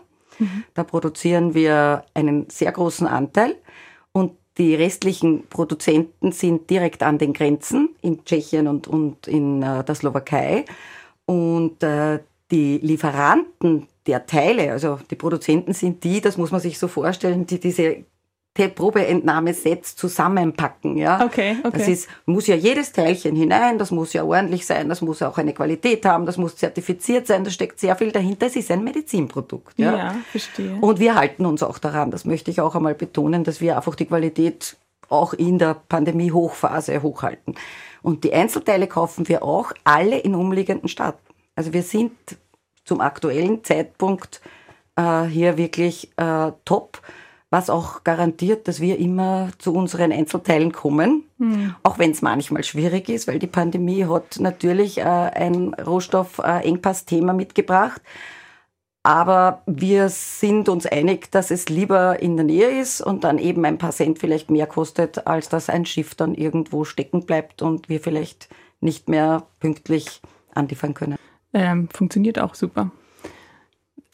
Da 0.73 0.83
produzieren 0.83 1.53
wir 1.53 2.03
einen 2.13 2.49
sehr 2.49 2.73
großen 2.73 3.07
Anteil 3.07 3.55
und 4.11 4.33
die 4.57 4.75
restlichen 4.75 5.47
Produzenten 5.47 6.31
sind 6.31 6.69
direkt 6.69 7.03
an 7.03 7.17
den 7.17 7.33
Grenzen 7.33 7.89
in 8.01 8.23
Tschechien 8.23 8.67
und, 8.67 8.87
und 8.87 9.27
in 9.27 9.61
äh, 9.61 9.83
der 9.83 9.95
Slowakei. 9.95 10.65
Und 11.25 11.83
äh, 11.83 12.19
die 12.51 12.77
Lieferanten 12.77 13.87
der 14.07 14.25
Teile, 14.25 14.71
also 14.71 14.99
die 15.09 15.15
Produzenten 15.15 15.73
sind 15.73 16.03
die, 16.03 16.21
das 16.21 16.37
muss 16.37 16.51
man 16.51 16.61
sich 16.61 16.77
so 16.77 16.87
vorstellen, 16.87 17.45
die 17.45 17.59
diese 17.59 18.05
Probeentnahmesets 18.55 19.95
zusammenpacken. 19.95 20.97
Ja? 20.97 21.23
Okay, 21.23 21.57
okay. 21.63 21.77
Das 21.77 21.87
ist, 21.87 22.09
muss 22.25 22.47
ja 22.47 22.55
jedes 22.55 22.93
Teilchen 22.93 23.35
hinein, 23.35 23.77
das 23.77 23.91
muss 23.91 24.13
ja 24.13 24.23
ordentlich 24.23 24.65
sein, 24.65 24.87
das 24.87 25.01
muss 25.01 25.21
auch 25.21 25.37
eine 25.37 25.53
Qualität 25.53 26.05
haben, 26.05 26.25
das 26.25 26.37
muss 26.37 26.55
zertifiziert 26.55 27.27
sein, 27.27 27.43
da 27.43 27.51
steckt 27.51 27.79
sehr 27.79 27.95
viel 27.95 28.11
dahinter. 28.11 28.47
Es 28.47 28.55
ist 28.55 28.71
ein 28.71 28.83
Medizinprodukt. 28.83 29.77
Ja, 29.77 29.97
Ja, 29.97 30.15
verstehe. 30.31 30.77
Und 30.79 30.99
wir 30.99 31.15
halten 31.15 31.45
uns 31.45 31.63
auch 31.63 31.79
daran, 31.79 32.11
das 32.11 32.23
möchte 32.23 32.49
ich 32.49 32.61
auch 32.61 32.75
einmal 32.75 32.95
betonen, 32.95 33.43
dass 33.43 33.59
wir 33.59 33.75
einfach 33.75 33.95
die 33.95 34.05
Qualität 34.05 34.77
auch 35.09 35.33
in 35.33 35.59
der 35.59 35.75
Pandemie-Hochphase 35.89 37.01
hochhalten. 37.01 37.55
Und 38.01 38.23
die 38.23 38.33
Einzelteile 38.33 38.87
kaufen 38.87 39.27
wir 39.27 39.43
auch 39.43 39.73
alle 39.83 40.17
in 40.17 40.33
umliegenden 40.33 40.87
Staaten. 40.87 41.19
Also 41.55 41.73
wir 41.73 41.83
sind 41.83 42.11
zum 42.85 43.01
aktuellen 43.01 43.63
Zeitpunkt 43.63 44.41
äh, 44.95 45.23
hier 45.23 45.57
wirklich 45.57 46.11
äh, 46.17 46.51
top, 46.63 47.01
was 47.55 47.69
auch 47.69 48.03
garantiert, 48.03 48.67
dass 48.67 48.81
wir 48.81 48.99
immer 48.99 49.47
zu 49.59 49.73
unseren 49.73 50.11
Einzelteilen 50.11 50.73
kommen, 50.73 51.23
mhm. 51.37 51.73
auch 51.83 51.97
wenn 51.97 52.11
es 52.11 52.21
manchmal 52.21 52.65
schwierig 52.65 53.07
ist, 53.07 53.29
weil 53.29 53.39
die 53.39 53.47
Pandemie 53.47 54.03
hat 54.03 54.41
natürlich 54.41 54.97
äh, 54.97 55.03
ein 55.03 55.73
Rohstoffengpass-Thema 55.73 57.31
mitgebracht. 57.31 58.01
Aber 59.03 59.61
wir 59.67 60.09
sind 60.09 60.67
uns 60.67 60.85
einig, 60.85 61.31
dass 61.31 61.49
es 61.49 61.69
lieber 61.69 62.21
in 62.21 62.35
der 62.35 62.45
Nähe 62.45 62.77
ist 62.81 62.99
und 62.99 63.23
dann 63.23 63.37
eben 63.37 63.63
ein 63.63 63.77
paar 63.77 63.91
Cent 63.91 64.19
vielleicht 64.19 64.51
mehr 64.51 64.67
kostet, 64.67 65.25
als 65.25 65.47
dass 65.47 65.69
ein 65.69 65.85
Schiff 65.85 66.13
dann 66.13 66.35
irgendwo 66.35 66.83
stecken 66.83 67.25
bleibt 67.25 67.61
und 67.61 67.87
wir 67.87 68.01
vielleicht 68.01 68.49
nicht 68.81 69.07
mehr 69.07 69.43
pünktlich 69.61 70.21
anliefern 70.53 70.93
können. 70.93 71.15
Ähm, 71.53 71.87
funktioniert 71.93 72.37
auch 72.37 72.53
super. 72.53 72.91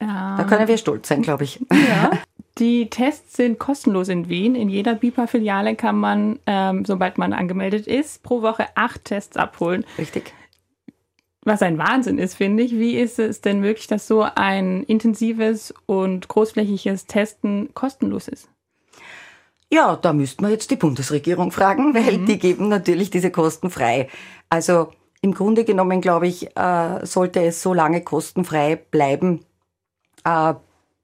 Da 0.02 0.46
können 0.50 0.68
wir 0.68 0.78
stolz 0.80 1.08
sein, 1.08 1.22
glaube 1.22 1.44
ich. 1.44 1.60
Ja. 1.72 2.12
Die 2.58 2.90
Tests 2.90 3.38
sind 3.38 3.60
kostenlos 3.60 4.10
in 4.10 4.28
Wien. 4.28 4.56
In 4.56 4.70
jeder 4.70 4.96
BIPA-Filiale 4.96 5.76
kann 5.76 5.98
man, 5.98 6.40
ähm, 6.46 6.86
sobald 6.86 7.18
man 7.18 7.34
angemeldet 7.34 7.88
ist, 7.88 8.24
pro 8.24 8.42
Woche 8.42 8.68
acht 8.76 9.06
Tests 9.06 9.38
abholen. 9.38 9.86
Richtig. 9.98 10.34
Was 11.44 11.62
ein 11.62 11.78
Wahnsinn 11.78 12.20
ist, 12.20 12.36
finde 12.36 12.64
ich. 12.64 12.72
Wie 12.74 12.98
ist 12.98 13.18
es 13.18 13.42
denn 13.42 13.62
möglich, 13.62 13.88
dass 13.88 14.08
so 14.08 14.22
ein 14.36 14.84
intensives 14.84 15.74
und 15.88 16.28
großflächiges 16.28 17.08
Testen 17.08 17.74
kostenlos 17.74 18.28
ist? 18.28 18.48
Ja, 19.74 19.96
da 19.96 20.12
müssten 20.12 20.44
wir 20.44 20.52
jetzt 20.52 20.70
die 20.70 20.76
Bundesregierung 20.76 21.52
fragen, 21.52 21.94
weil 21.96 22.20
mhm. 22.20 22.26
die 22.26 22.38
geben 22.38 22.68
natürlich 22.68 23.10
diese 23.10 23.32
Kosten 23.32 23.70
frei. 23.70 24.10
Also 24.50 24.92
im 25.22 25.34
Grunde 25.34 25.64
genommen, 25.64 26.02
glaube 26.02 26.28
ich, 26.28 26.56
äh, 26.58 27.06
sollte 27.06 27.42
es 27.42 27.62
so 27.62 27.74
lange 27.74 28.02
kostenfrei 28.02 28.76
bleiben, 28.76 29.46
äh, 30.26 30.54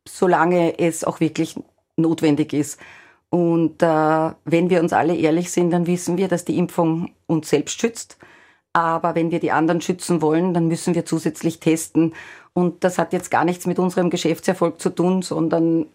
solange 0.07 0.79
es 0.79 1.03
auch 1.03 1.19
wirklich 1.19 1.55
notwendig 1.95 2.53
ist. 2.53 2.79
Und 3.29 3.83
äh, 3.83 4.31
wenn 4.45 4.69
wir 4.69 4.79
uns 4.81 4.93
alle 4.93 5.15
ehrlich 5.15 5.51
sind, 5.51 5.71
dann 5.71 5.87
wissen 5.87 6.17
wir, 6.17 6.27
dass 6.27 6.45
die 6.45 6.57
Impfung 6.57 7.11
uns 7.25 7.49
selbst 7.49 7.79
schützt. 7.79 8.17
Aber 8.73 9.15
wenn 9.15 9.31
wir 9.31 9.39
die 9.39 9.51
anderen 9.51 9.81
schützen 9.81 10.21
wollen, 10.21 10.53
dann 10.53 10.67
müssen 10.67 10.95
wir 10.95 11.05
zusätzlich 11.05 11.59
testen. 11.59 12.13
Und 12.53 12.83
das 12.83 12.97
hat 12.97 13.11
jetzt 13.11 13.31
gar 13.31 13.43
nichts 13.43 13.65
mit 13.65 13.79
unserem 13.79 14.09
Geschäftserfolg 14.09 14.79
zu 14.79 14.89
tun, 14.89 15.21
sondern 15.21 15.87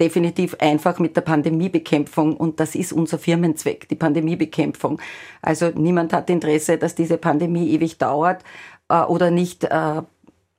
definitiv 0.00 0.56
einfach 0.58 0.98
mit 0.98 1.14
der 1.14 1.20
Pandemiebekämpfung. 1.20 2.36
Und 2.36 2.58
das 2.58 2.74
ist 2.74 2.92
unser 2.92 3.18
Firmenzweck, 3.18 3.88
die 3.88 3.94
Pandemiebekämpfung. 3.94 5.00
Also 5.42 5.70
niemand 5.74 6.12
hat 6.12 6.30
Interesse, 6.30 6.78
dass 6.78 6.94
diese 6.94 7.18
Pandemie 7.18 7.70
ewig 7.70 7.98
dauert 7.98 8.42
äh, 8.88 9.02
oder 9.02 9.30
nicht 9.30 9.64
äh, 9.64 10.02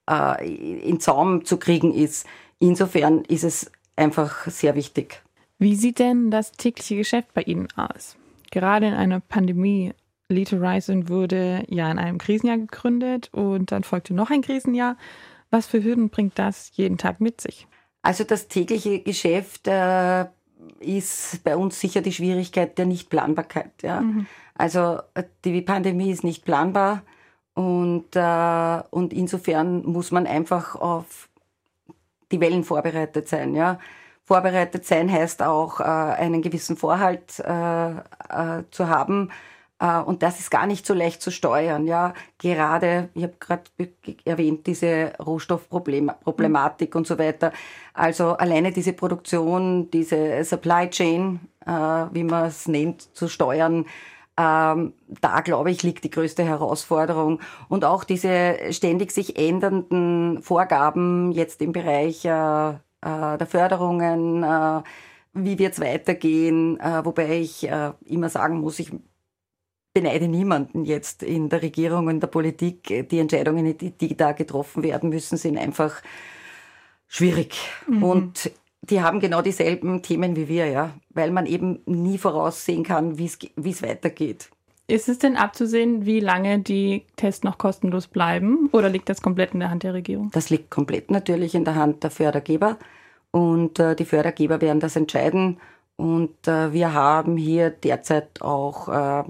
äh, 0.09 0.79
in 0.87 0.99
Zaum 0.99 1.45
zu 1.45 1.57
kriegen 1.57 1.93
ist. 1.93 2.25
Insofern 2.61 3.25
ist 3.25 3.43
es 3.43 3.71
einfach 3.95 4.45
sehr 4.45 4.75
wichtig. 4.75 5.21
Wie 5.57 5.75
sieht 5.75 5.97
denn 5.97 6.29
das 6.29 6.51
tägliche 6.51 6.95
Geschäft 6.95 7.33
bei 7.33 7.41
Ihnen 7.41 7.67
aus? 7.75 8.15
Gerade 8.51 8.87
in 8.87 8.93
einer 8.93 9.19
Pandemie. 9.19 9.93
Lito 10.29 10.57
Horizon 10.57 11.09
wurde 11.09 11.65
ja 11.67 11.91
in 11.91 11.97
einem 11.97 12.19
Krisenjahr 12.19 12.57
gegründet 12.57 13.29
und 13.33 13.71
dann 13.71 13.83
folgte 13.83 14.13
noch 14.13 14.29
ein 14.29 14.43
Krisenjahr. 14.43 14.95
Was 15.49 15.65
für 15.65 15.83
Hürden 15.83 16.09
bringt 16.09 16.39
das 16.39 16.71
jeden 16.75 16.97
Tag 16.97 17.19
mit 17.19 17.41
sich? 17.41 17.67
Also 18.03 18.23
das 18.23 18.47
tägliche 18.47 18.99
Geschäft 18.99 19.67
äh, 19.67 20.25
ist 20.79 21.43
bei 21.43 21.57
uns 21.57 21.79
sicher 21.79 22.01
die 22.01 22.13
Schwierigkeit 22.13 22.77
der 22.77 22.85
Nichtplanbarkeit. 22.85 23.71
Ja? 23.81 24.01
Mhm. 24.01 24.27
Also 24.55 24.99
äh, 25.15 25.23
die 25.43 25.61
Pandemie 25.61 26.11
ist 26.11 26.23
nicht 26.23 26.45
planbar. 26.45 27.01
Und, 27.55 28.15
äh, 28.15 28.83
und 28.91 29.13
insofern 29.13 29.83
muss 29.83 30.11
man 30.11 30.27
einfach 30.27 30.75
auf 30.75 31.27
die 32.31 32.41
Wellen 32.41 32.63
vorbereitet 32.63 33.27
sein. 33.27 33.55
Ja? 33.55 33.79
Vorbereitet 34.23 34.85
sein 34.85 35.11
heißt 35.11 35.41
auch, 35.41 35.79
äh, 35.79 35.83
einen 35.83 36.41
gewissen 36.41 36.77
Vorhalt 36.77 37.39
äh, 37.39 37.91
äh, 37.91 38.63
zu 38.71 38.87
haben. 38.87 39.29
Äh, 39.79 39.99
und 39.99 40.23
das 40.23 40.39
ist 40.39 40.51
gar 40.51 40.67
nicht 40.67 40.85
so 40.85 40.93
leicht 40.93 41.21
zu 41.21 41.31
steuern. 41.31 41.87
Ja? 41.87 42.13
Gerade, 42.37 43.09
ich 43.13 43.23
habe 43.23 43.33
gerade 43.39 43.63
erwähnt, 44.23 44.67
diese 44.67 45.13
Rohstoffproblematik 45.19 46.93
mhm. 46.93 46.97
und 46.97 47.07
so 47.07 47.17
weiter. 47.19 47.51
Also 47.93 48.33
alleine 48.33 48.71
diese 48.71 48.93
Produktion, 48.93 49.89
diese 49.91 50.43
Supply 50.43 50.89
Chain, 50.89 51.39
äh, 51.65 51.71
wie 51.71 52.23
man 52.23 52.45
es 52.45 52.67
nennt, 52.67 53.15
zu 53.15 53.27
steuern, 53.27 53.85
ähm, 54.37 54.93
da, 55.21 55.41
glaube 55.41 55.71
ich, 55.71 55.83
liegt 55.83 56.03
die 56.03 56.09
größte 56.09 56.43
Herausforderung. 56.43 57.39
Und 57.69 57.85
auch 57.85 58.03
diese 58.03 58.57
ständig 58.71 59.11
sich 59.11 59.37
ändernden 59.37 60.41
Vorgaben 60.41 61.31
jetzt 61.31 61.61
im 61.61 61.71
Bereich 61.71 62.25
äh, 62.25 62.69
äh 62.71 63.37
der 63.37 63.47
Förderungen, 63.47 64.43
äh, 64.43 64.81
wie 65.33 65.59
wird 65.59 65.73
es 65.73 65.79
weitergehen, 65.79 66.79
äh, 66.79 67.05
wobei 67.05 67.39
ich 67.39 67.67
äh, 67.67 67.91
immer 68.05 68.29
sagen 68.29 68.59
muss, 68.59 68.79
ich 68.79 68.91
beneide 69.93 70.27
niemanden 70.27 70.85
jetzt 70.85 71.23
in 71.23 71.49
der 71.49 71.61
Regierung 71.61 72.07
und 72.07 72.21
der 72.21 72.27
Politik. 72.27 73.09
Die 73.09 73.19
Entscheidungen, 73.19 73.77
die, 73.77 73.91
die 73.91 74.15
da 74.15 74.31
getroffen 74.31 74.83
werden 74.83 75.09
müssen, 75.09 75.37
sind 75.37 75.57
einfach 75.57 76.01
schwierig. 77.07 77.57
Mhm. 77.87 78.03
Und 78.03 78.51
die 78.81 79.01
haben 79.01 79.19
genau 79.19 79.41
dieselben 79.41 80.01
Themen 80.01 80.35
wie 80.35 80.47
wir, 80.47 80.67
ja, 80.67 80.93
weil 81.09 81.31
man 81.31 81.45
eben 81.45 81.79
nie 81.85 82.17
voraussehen 82.17 82.83
kann, 82.83 83.17
wie 83.17 83.25
es 83.25 83.83
weitergeht. 83.83 84.49
Ist 84.87 85.07
es 85.07 85.19
denn 85.19 85.37
abzusehen, 85.37 86.05
wie 86.05 86.19
lange 86.19 86.59
die 86.59 87.05
Tests 87.15 87.43
noch 87.43 87.57
kostenlos 87.57 88.07
bleiben 88.07 88.67
oder 88.73 88.89
liegt 88.89 89.07
das 89.07 89.21
komplett 89.21 89.53
in 89.53 89.61
der 89.61 89.69
Hand 89.69 89.83
der 89.83 89.93
Regierung? 89.93 90.31
Das 90.33 90.49
liegt 90.49 90.69
komplett 90.69 91.11
natürlich 91.11 91.55
in 91.55 91.63
der 91.63 91.75
Hand 91.75 92.03
der 92.03 92.11
Fördergeber 92.11 92.77
und 93.29 93.79
äh, 93.79 93.95
die 93.95 94.05
Fördergeber 94.05 94.59
werden 94.59 94.81
das 94.81 94.95
entscheiden 94.95 95.59
und 95.95 96.47
äh, 96.47 96.73
wir 96.73 96.93
haben 96.93 97.37
hier 97.37 97.69
derzeit 97.69 98.41
auch 98.41 98.89
äh, 98.89 99.23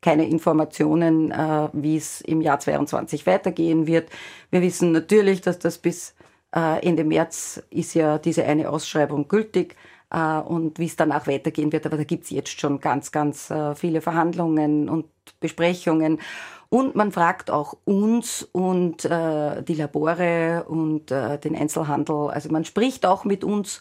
keine 0.00 0.28
Informationen, 0.28 1.32
äh, 1.32 1.68
wie 1.72 1.96
es 1.96 2.20
im 2.20 2.40
Jahr 2.40 2.60
2022 2.60 3.26
weitergehen 3.26 3.86
wird. 3.86 4.08
Wir 4.50 4.62
wissen 4.62 4.92
natürlich, 4.92 5.40
dass 5.40 5.58
das 5.58 5.78
bis 5.78 6.14
Ende 6.58 7.04
März 7.04 7.62
ist 7.70 7.94
ja 7.94 8.18
diese 8.18 8.44
eine 8.44 8.70
Ausschreibung 8.70 9.28
gültig 9.28 9.76
äh, 10.10 10.38
und 10.38 10.78
wie 10.78 10.86
es 10.86 10.96
danach 10.96 11.26
weitergehen 11.26 11.72
wird. 11.72 11.86
Aber 11.86 11.96
da 11.96 12.04
gibt 12.04 12.24
es 12.24 12.30
jetzt 12.30 12.60
schon 12.60 12.80
ganz, 12.80 13.12
ganz 13.12 13.50
äh, 13.50 13.74
viele 13.74 14.00
Verhandlungen 14.00 14.88
und 14.88 15.06
Besprechungen. 15.40 16.20
Und 16.68 16.94
man 16.94 17.12
fragt 17.12 17.50
auch 17.50 17.76
uns 17.84 18.42
und 18.52 19.04
äh, 19.04 19.62
die 19.62 19.74
Labore 19.74 20.64
und 20.68 21.10
äh, 21.10 21.38
den 21.38 21.56
Einzelhandel. 21.56 22.30
Also 22.30 22.50
man 22.50 22.64
spricht 22.64 23.06
auch 23.06 23.24
mit 23.24 23.44
uns 23.44 23.80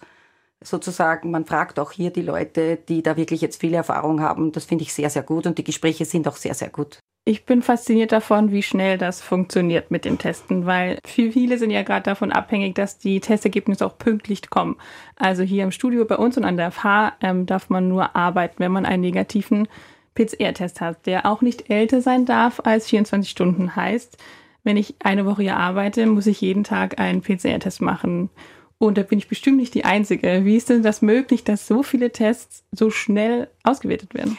sozusagen. 0.62 1.32
Man 1.32 1.46
fragt 1.46 1.80
auch 1.80 1.92
hier 1.92 2.12
die 2.12 2.22
Leute, 2.22 2.77
die 2.77 3.03
da 3.03 3.18
wirklich 3.18 3.42
jetzt 3.42 3.62
viel 3.62 3.74
Erfahrung 3.74 4.22
haben. 4.22 4.51
Das 4.51 4.65
finde 4.65 4.84
ich 4.84 4.94
sehr, 4.94 5.10
sehr 5.10 5.24
gut 5.24 5.48
und 5.48 5.58
die 5.58 5.63
Gespräche 5.63 6.06
sind 6.06 6.27
auch 6.27 6.36
sehr, 6.36 6.53
sehr 6.53 6.70
gut. 6.70 7.00
Ich 7.25 7.46
bin 7.46 7.62
fasziniert 7.62 8.12
davon, 8.12 8.51
wie 8.51 8.63
schnell 8.63 8.98
das 8.98 9.22
funktioniert 9.22 9.92
mit 9.92 10.03
den 10.03 10.18
Testen, 10.18 10.65
weil 10.65 11.00
viele 11.06 11.58
sind 11.58 11.72
ja 11.72 11.82
gerade 11.84 12.03
davon 12.03 12.34
abhängig, 12.34 12.75
dass 12.75 12.98
die 12.98 13.22
Testergebnisse 13.22 13.86
auch 13.86 13.98
pünktlich 13.98 14.50
kommen. 14.50 14.75
Also 15.15 15.42
hier 15.42 15.63
im 15.63 15.72
Studio 15.72 16.03
bei 16.03 16.18
uns 16.18 16.36
und 16.36 16.44
an 16.44 16.58
der 16.58 16.72
FH 16.72 17.13
ähm, 17.22 17.46
darf 17.46 17.70
man 17.70 17.88
nur 17.88 18.13
arbeiten, 18.18 18.56
wenn 18.58 18.74
man 18.74 18.86
einen 18.86 19.03
negativen 19.03 19.70
PCR-Test 20.15 20.82
hat, 20.82 21.06
der 21.06 21.25
auch 21.25 21.42
nicht 21.42 21.70
älter 21.70 22.01
sein 22.01 22.25
darf 22.25 22.60
als 22.65 22.89
24 22.89 23.32
Stunden 23.32 23.74
heißt. 23.74 24.18
Wenn 24.65 24.75
ich 24.75 24.96
eine 25.00 25.25
Woche 25.25 25.44
hier 25.44 25.56
arbeite, 25.56 26.06
muss 26.08 26.27
ich 26.27 26.42
jeden 26.42 26.65
Tag 26.65 27.00
einen 27.00 27.22
PCR-Test 27.22 27.82
machen. 27.82 28.32
Und 28.80 28.98
da 28.98 29.03
bin 29.03 29.18
ich 29.18 29.30
bestimmt 29.30 29.58
nicht 29.58 29.74
die 29.75 29.86
Einzige. 29.86 30.44
Wie 30.44 30.58
ist 30.58 30.70
denn 30.70 30.84
das 30.84 31.01
möglich, 31.01 31.46
dass 31.46 31.68
so 31.68 31.84
viele 31.84 32.12
Tests 32.12 32.65
so 32.72 32.89
schnell 32.89 33.48
ausgewertet 33.63 34.13
werden? 34.13 34.38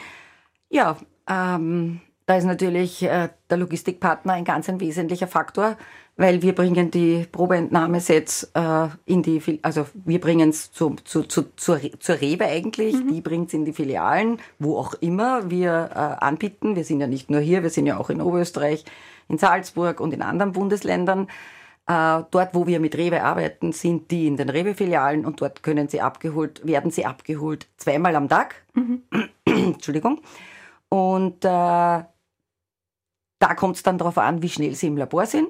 Ja, 0.69 0.97
ähm, 1.27 2.01
da 2.25 2.37
ist 2.37 2.45
natürlich 2.45 3.03
äh, 3.03 3.29
der 3.49 3.57
Logistikpartner 3.57 4.33
ein 4.33 4.45
ganz 4.45 4.67
ein 4.67 4.79
wesentlicher 4.79 5.27
Faktor, 5.27 5.77
weil 6.17 6.41
wir 6.41 6.55
bringen 6.55 6.89
die 6.89 7.27
Probeentnahmesets 7.31 8.51
äh, 8.53 8.87
in 9.05 9.21
die, 9.21 9.59
also 9.61 9.85
wir 9.93 10.19
bringen 10.19 10.49
es 10.49 10.71
zu, 10.71 10.95
zu, 11.03 11.23
zu, 11.23 11.55
zur, 11.55 11.79
zur 11.99 12.21
Rewe 12.21 12.45
eigentlich, 12.45 12.95
mhm. 12.95 13.13
die 13.13 13.21
bringt 13.21 13.49
es 13.49 13.53
in 13.53 13.65
die 13.65 13.73
Filialen, 13.73 14.39
wo 14.57 14.77
auch 14.77 14.93
immer 14.95 15.51
wir 15.51 15.89
äh, 15.93 16.23
anbieten. 16.23 16.75
Wir 16.75 16.83
sind 16.83 17.01
ja 17.01 17.07
nicht 17.07 17.29
nur 17.29 17.41
hier, 17.41 17.63
wir 17.63 17.69
sind 17.69 17.85
ja 17.85 17.97
auch 17.97 18.09
in 18.09 18.21
Oberösterreich, 18.21 18.85
in 19.27 19.37
Salzburg 19.37 19.99
und 19.99 20.13
in 20.13 20.21
anderen 20.21 20.53
Bundesländern. 20.53 21.27
Äh, 21.87 22.23
dort, 22.31 22.55
wo 22.55 22.65
wir 22.65 22.79
mit 22.79 22.97
Rewe 22.97 23.21
arbeiten, 23.21 23.71
sind 23.71 24.09
die 24.09 24.25
in 24.25 24.37
den 24.37 24.49
Rewe-Filialen 24.49 25.25
und 25.25 25.41
dort 25.41 25.61
können 25.61 25.89
sie 25.89 26.01
abgeholt, 26.01 26.65
werden 26.65 26.89
sie 26.89 27.05
abgeholt 27.05 27.67
zweimal 27.77 28.15
am 28.15 28.29
Tag. 28.29 28.63
Mhm. 28.73 29.03
Entschuldigung. 29.45 30.21
Und 30.89 31.43
äh, 31.43 32.03
da 33.39 33.53
kommt 33.55 33.75
es 33.75 33.83
dann 33.83 33.97
darauf 33.97 34.17
an, 34.17 34.41
wie 34.41 34.49
schnell 34.49 34.75
sie 34.75 34.87
im 34.87 34.97
Labor 34.97 35.25
sind. 35.25 35.49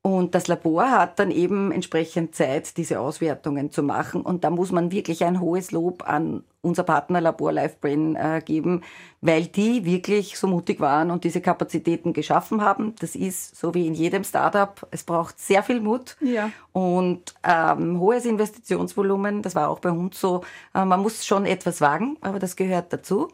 Und 0.00 0.34
das 0.34 0.46
Labor 0.46 0.90
hat 0.90 1.18
dann 1.18 1.30
eben 1.30 1.72
entsprechend 1.72 2.34
Zeit, 2.34 2.76
diese 2.76 3.00
Auswertungen 3.00 3.70
zu 3.70 3.82
machen. 3.82 4.22
Und 4.22 4.44
da 4.44 4.50
muss 4.50 4.70
man 4.70 4.92
wirklich 4.92 5.24
ein 5.24 5.40
hohes 5.40 5.72
Lob 5.72 6.08
an 6.08 6.44
unser 6.60 6.84
Partnerlabor 6.84 7.52
LifeBrain 7.52 8.14
äh, 8.14 8.42
geben, 8.44 8.82
weil 9.20 9.46
die 9.46 9.84
wirklich 9.84 10.38
so 10.38 10.46
mutig 10.46 10.80
waren 10.80 11.10
und 11.10 11.24
diese 11.24 11.40
Kapazitäten 11.40 12.12
geschaffen 12.12 12.62
haben. 12.62 12.94
Das 13.00 13.16
ist 13.16 13.56
so 13.56 13.74
wie 13.74 13.86
in 13.86 13.94
jedem 13.94 14.22
Startup. 14.22 14.86
Es 14.90 15.02
braucht 15.02 15.38
sehr 15.40 15.62
viel 15.62 15.80
Mut 15.80 16.16
ja. 16.20 16.50
und 16.72 17.34
ähm, 17.42 17.98
hohes 17.98 18.24
Investitionsvolumen. 18.24 19.42
Das 19.42 19.54
war 19.54 19.68
auch 19.68 19.80
bei 19.80 19.90
uns 19.90 20.20
so. 20.20 20.42
Äh, 20.74 20.84
man 20.84 21.00
muss 21.00 21.26
schon 21.26 21.44
etwas 21.44 21.80
wagen, 21.80 22.16
aber 22.20 22.38
das 22.38 22.54
gehört 22.54 22.92
dazu. 22.92 23.28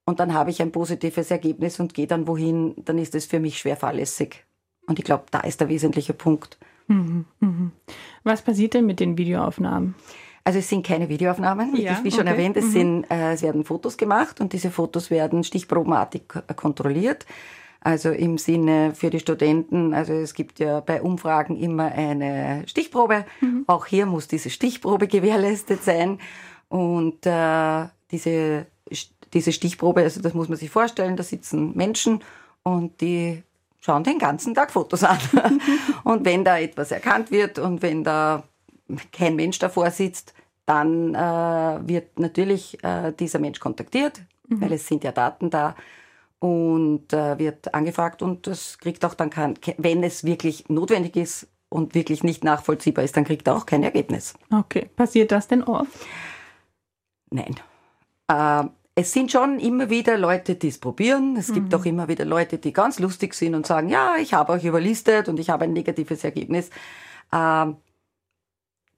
und 0.04 0.20
dann 0.20 0.34
habe 0.34 0.50
ich 0.50 0.62
ein 0.62 0.70
positives 0.70 1.32
Ergebnis 1.32 1.80
und 1.80 1.94
gehe 1.94 2.06
dann 2.06 2.28
wohin, 2.28 2.76
dann 2.84 2.96
ist 2.96 3.16
es 3.16 3.26
für 3.26 3.40
mich 3.40 3.58
schwer 3.58 3.76
fahrlässig. 3.76 4.44
Und 4.86 5.00
ich 5.00 5.04
glaube, 5.04 5.24
da 5.32 5.40
ist 5.40 5.60
der 5.60 5.68
wesentliche 5.68 6.12
Punkt. 6.12 6.58
Mhm, 6.86 7.24
mhm. 7.40 7.72
Was 8.22 8.42
passiert 8.42 8.74
denn 8.74 8.86
mit 8.86 9.00
den 9.00 9.18
Videoaufnahmen? 9.18 9.96
Also 10.44 10.60
es 10.60 10.68
sind 10.68 10.86
keine 10.86 11.08
Videoaufnahmen, 11.08 11.74
ja, 11.74 11.98
wie 12.04 12.12
schon 12.12 12.20
okay. 12.20 12.30
erwähnt, 12.30 12.56
es, 12.56 12.66
mhm. 12.66 12.70
sind, 12.70 13.10
äh, 13.10 13.32
es 13.32 13.42
werden 13.42 13.64
Fotos 13.64 13.96
gemacht 13.96 14.40
und 14.40 14.52
diese 14.52 14.70
Fotos 14.70 15.10
werden 15.10 15.42
stichprobenartig 15.42 16.22
kontrolliert. 16.54 17.26
Also 17.80 18.10
im 18.10 18.38
Sinne 18.38 18.94
für 18.94 19.10
die 19.10 19.20
Studenten, 19.20 19.94
also 19.94 20.12
es 20.12 20.34
gibt 20.34 20.58
ja 20.58 20.80
bei 20.80 21.02
Umfragen 21.02 21.56
immer 21.56 21.84
eine 21.92 22.64
Stichprobe. 22.66 23.24
Mhm. 23.40 23.64
Auch 23.66 23.86
hier 23.86 24.06
muss 24.06 24.28
diese 24.28 24.50
Stichprobe 24.50 25.06
gewährleistet 25.06 25.84
sein. 25.84 26.18
Und 26.68 27.24
äh, 27.26 27.86
diese, 28.10 28.66
diese 29.32 29.52
Stichprobe, 29.52 30.02
also 30.02 30.20
das 30.20 30.34
muss 30.34 30.48
man 30.48 30.58
sich 30.58 30.70
vorstellen, 30.70 31.16
da 31.16 31.22
sitzen 31.22 31.76
Menschen 31.76 32.24
und 32.62 33.00
die 33.00 33.42
schauen 33.80 34.02
den 34.02 34.18
ganzen 34.18 34.54
Tag 34.54 34.72
Fotos 34.72 35.04
an. 35.04 35.18
und 36.04 36.24
wenn 36.24 36.44
da 36.44 36.58
etwas 36.58 36.90
erkannt 36.90 37.30
wird 37.30 37.58
und 37.58 37.82
wenn 37.82 38.02
da 38.02 38.42
kein 39.12 39.36
Mensch 39.36 39.58
davor 39.58 39.90
sitzt, 39.90 40.34
dann 40.64 41.14
äh, 41.14 41.18
wird 41.88 42.18
natürlich 42.18 42.82
äh, 42.82 43.12
dieser 43.12 43.38
Mensch 43.38 43.60
kontaktiert, 43.60 44.20
mhm. 44.48 44.60
weil 44.60 44.72
es 44.72 44.88
sind 44.88 45.04
ja 45.04 45.12
Daten 45.12 45.50
da 45.50 45.76
und 46.46 47.12
äh, 47.12 47.38
wird 47.38 47.74
angefragt 47.74 48.22
und 48.22 48.46
das 48.46 48.78
kriegt 48.78 49.04
auch 49.04 49.14
dann 49.14 49.30
kein, 49.30 49.54
wenn 49.78 50.04
es 50.04 50.22
wirklich 50.22 50.68
notwendig 50.68 51.16
ist 51.16 51.48
und 51.68 51.94
wirklich 51.94 52.22
nicht 52.22 52.44
nachvollziehbar 52.44 53.04
ist, 53.04 53.16
dann 53.16 53.24
kriegt 53.24 53.48
er 53.48 53.56
auch 53.56 53.66
kein 53.66 53.82
Ergebnis. 53.82 54.34
Okay, 54.52 54.88
passiert 54.94 55.32
das 55.32 55.48
denn 55.48 55.64
oft? 55.64 55.90
Nein. 57.30 57.56
Äh, 58.28 58.68
es 58.94 59.12
sind 59.12 59.32
schon 59.32 59.58
immer 59.58 59.90
wieder 59.90 60.16
Leute, 60.16 60.54
die 60.54 60.68
es 60.68 60.78
probieren. 60.78 61.36
Es 61.36 61.48
mhm. 61.48 61.54
gibt 61.54 61.74
auch 61.74 61.84
immer 61.84 62.06
wieder 62.06 62.24
Leute, 62.24 62.58
die 62.58 62.72
ganz 62.72 63.00
lustig 63.00 63.34
sind 63.34 63.54
und 63.54 63.66
sagen, 63.66 63.88
ja, 63.88 64.14
ich 64.16 64.32
habe 64.32 64.52
euch 64.52 64.64
überlistet 64.64 65.28
und 65.28 65.40
ich 65.40 65.50
habe 65.50 65.64
ein 65.64 65.72
negatives 65.72 66.22
Ergebnis. 66.22 66.70
Äh, 67.32 67.66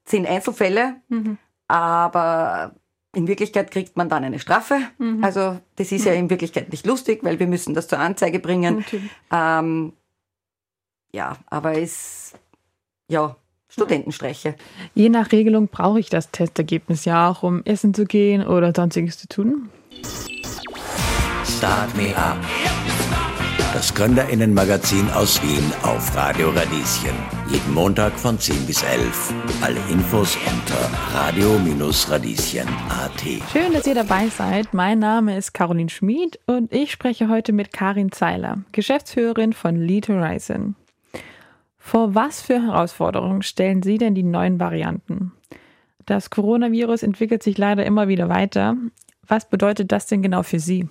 sind 0.05 0.27
Einzelfälle, 0.27 0.97
mhm. 1.09 1.37
aber 1.67 2.75
in 3.19 3.27
Wirklichkeit 3.27 3.69
kriegt 3.69 3.97
man 3.97 4.07
dann 4.07 4.23
eine 4.23 4.39
Strafe. 4.39 4.79
Mhm. 4.97 5.23
Also 5.23 5.59
das 5.75 5.91
ist 5.91 6.01
mhm. 6.01 6.07
ja 6.07 6.13
in 6.13 6.29
Wirklichkeit 6.29 6.71
nicht 6.71 6.85
lustig, 6.85 7.19
weil 7.21 7.37
wir 7.37 7.47
müssen 7.47 7.73
das 7.73 7.89
zur 7.89 7.99
Anzeige 7.99 8.39
bringen. 8.39 8.85
Ähm, 9.31 9.93
ja, 11.11 11.35
aber 11.47 11.77
es, 11.77 12.33
ja, 13.09 13.35
Studentenstreiche. 13.67 14.55
Je 14.95 15.09
nach 15.09 15.31
Regelung 15.31 15.67
brauche 15.67 15.99
ich 15.99 16.09
das 16.09 16.31
Testergebnis 16.31 17.05
ja 17.05 17.29
auch, 17.29 17.43
um 17.43 17.61
essen 17.65 17.93
zu 17.93 18.05
gehen 18.05 18.45
oder 18.45 18.71
sonstiges 18.73 19.17
zu 19.17 19.27
tun. 19.27 19.69
Start 21.43 21.95
me 21.97 22.15
up 22.15 22.37
das 23.73 23.93
Gründerinnenmagazin 23.93 25.09
aus 25.11 25.43
Wien 25.43 25.71
auf 25.83 26.15
Radio 26.15 26.49
Radieschen. 26.49 27.13
Jeden 27.49 27.73
Montag 27.73 28.13
von 28.13 28.39
10 28.39 28.65
bis 28.65 28.81
11. 28.83 29.33
Alle 29.61 29.81
Infos 29.91 30.37
unter 30.37 30.89
radio-radieschen.at. 31.13 33.21
Schön, 33.51 33.73
dass 33.73 33.85
ihr 33.85 33.95
dabei 33.95 34.29
seid. 34.29 34.73
Mein 34.73 34.99
Name 34.99 35.37
ist 35.37 35.53
Caroline 35.53 35.89
Schmid 35.89 36.39
und 36.47 36.73
ich 36.73 36.91
spreche 36.91 37.27
heute 37.29 37.53
mit 37.53 37.71
Karin 37.71 38.11
Zeiler, 38.11 38.63
Geschäftsführerin 38.71 39.53
von 39.53 39.75
Lead 39.75 40.09
Horizon. 40.09 40.73
Vor 41.77 42.15
was 42.15 42.41
für 42.41 42.59
Herausforderungen 42.61 43.43
stellen 43.43 43.83
Sie 43.83 43.99
denn 43.99 44.15
die 44.15 44.23
neuen 44.23 44.59
Varianten? 44.59 45.31
Das 46.05 46.29
Coronavirus 46.31 47.03
entwickelt 47.03 47.43
sich 47.43 47.57
leider 47.57 47.85
immer 47.85 48.07
wieder 48.07 48.29
weiter. 48.29 48.77
Was 49.27 49.47
bedeutet 49.47 49.91
das 49.91 50.07
denn 50.07 50.23
genau 50.23 50.41
für 50.43 50.59
Sie? 50.59 50.87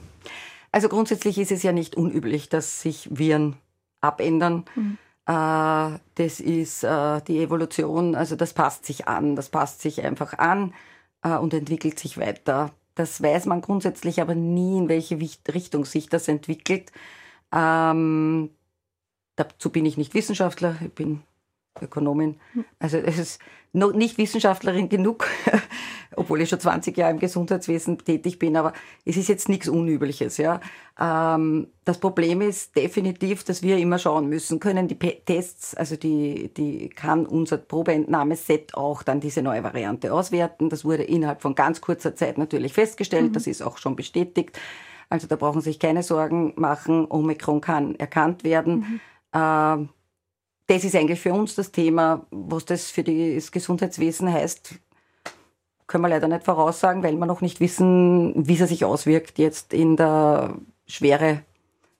Also 0.72 0.88
grundsätzlich 0.88 1.38
ist 1.38 1.52
es 1.52 1.62
ja 1.62 1.72
nicht 1.72 1.96
unüblich, 1.96 2.48
dass 2.48 2.82
sich 2.82 3.08
Viren 3.10 3.56
abändern. 4.00 4.64
Mhm. 4.74 4.98
Äh, 5.26 5.98
das 6.14 6.40
ist 6.40 6.84
äh, 6.84 7.20
die 7.22 7.42
Evolution, 7.42 8.14
also 8.14 8.36
das 8.36 8.54
passt 8.54 8.86
sich 8.86 9.08
an, 9.08 9.36
das 9.36 9.50
passt 9.50 9.82
sich 9.82 10.02
einfach 10.02 10.38
an 10.38 10.74
äh, 11.22 11.36
und 11.36 11.52
entwickelt 11.54 11.98
sich 11.98 12.18
weiter. 12.18 12.72
Das 12.94 13.22
weiß 13.22 13.46
man 13.46 13.60
grundsätzlich 13.60 14.20
aber 14.20 14.34
nie, 14.34 14.78
in 14.78 14.88
welche 14.88 15.18
Richtung 15.20 15.84
sich 15.84 16.08
das 16.08 16.28
entwickelt. 16.28 16.90
Ähm, 17.52 18.50
dazu 19.36 19.70
bin 19.70 19.86
ich 19.86 19.96
nicht 19.96 20.14
Wissenschaftler, 20.14 20.76
ich 20.80 20.92
bin 20.92 21.22
Ökonomin. 21.80 22.40
Hm. 22.54 22.64
Also 22.78 22.96
es 22.96 23.18
ist 23.18 23.40
nicht 23.72 24.18
Wissenschaftlerin 24.18 24.88
genug, 24.88 25.26
obwohl 26.18 26.40
ich 26.40 26.48
schon 26.48 26.60
20 26.60 26.96
Jahre 26.96 27.12
im 27.12 27.18
Gesundheitswesen 27.18 27.98
tätig 27.98 28.38
bin, 28.38 28.56
aber 28.56 28.72
es 29.04 29.16
ist 29.16 29.28
jetzt 29.28 29.48
nichts 29.48 29.68
Unübliches. 29.68 30.36
Ja. 30.36 30.60
Ähm, 31.00 31.68
das 31.84 31.98
Problem 31.98 32.40
ist 32.40 32.76
definitiv, 32.76 33.44
dass 33.44 33.62
wir 33.62 33.78
immer 33.78 33.98
schauen 33.98 34.28
müssen, 34.28 34.60
können 34.60 34.88
die 34.88 34.98
Tests, 34.98 35.74
also 35.74 35.96
die, 35.96 36.52
die 36.52 36.88
kann 36.88 37.26
unser 37.26 37.58
Probeentnahmeset 37.58 38.74
auch 38.74 39.02
dann 39.02 39.20
diese 39.20 39.42
neue 39.42 39.62
Variante 39.62 40.12
auswerten. 40.12 40.68
Das 40.68 40.84
wurde 40.84 41.04
innerhalb 41.04 41.40
von 41.40 41.54
ganz 41.54 41.80
kurzer 41.80 42.14
Zeit 42.16 42.36
natürlich 42.36 42.72
festgestellt, 42.72 43.28
mhm. 43.28 43.32
das 43.32 43.46
ist 43.46 43.62
auch 43.62 43.78
schon 43.78 43.96
bestätigt. 43.96 44.58
Also 45.10 45.26
da 45.26 45.36
brauchen 45.36 45.60
Sie 45.60 45.70
sich 45.70 45.78
keine 45.78 46.02
Sorgen 46.02 46.52
machen, 46.56 47.06
Omikron 47.08 47.60
kann 47.60 47.94
erkannt 47.94 48.44
werden. 48.44 48.74
Mhm. 48.74 49.00
Ähm, 49.32 49.88
das 50.66 50.84
ist 50.84 50.94
eigentlich 50.94 51.20
für 51.20 51.32
uns 51.32 51.54
das 51.54 51.72
Thema. 51.72 52.26
Was 52.30 52.66
das 52.66 52.90
für 52.90 53.02
das 53.02 53.50
Gesundheitswesen 53.50 54.30
heißt, 54.30 54.74
können 55.88 56.04
wir 56.04 56.08
leider 56.08 56.28
nicht 56.28 56.44
voraussagen, 56.44 57.02
weil 57.02 57.16
wir 57.16 57.26
noch 57.26 57.40
nicht 57.40 57.58
wissen, 57.58 58.46
wie 58.46 58.56
es 58.60 58.68
sich 58.68 58.84
auswirkt 58.84 59.38
jetzt 59.38 59.74
in 59.74 59.96
der 59.96 60.54
Schwere, 60.86 61.40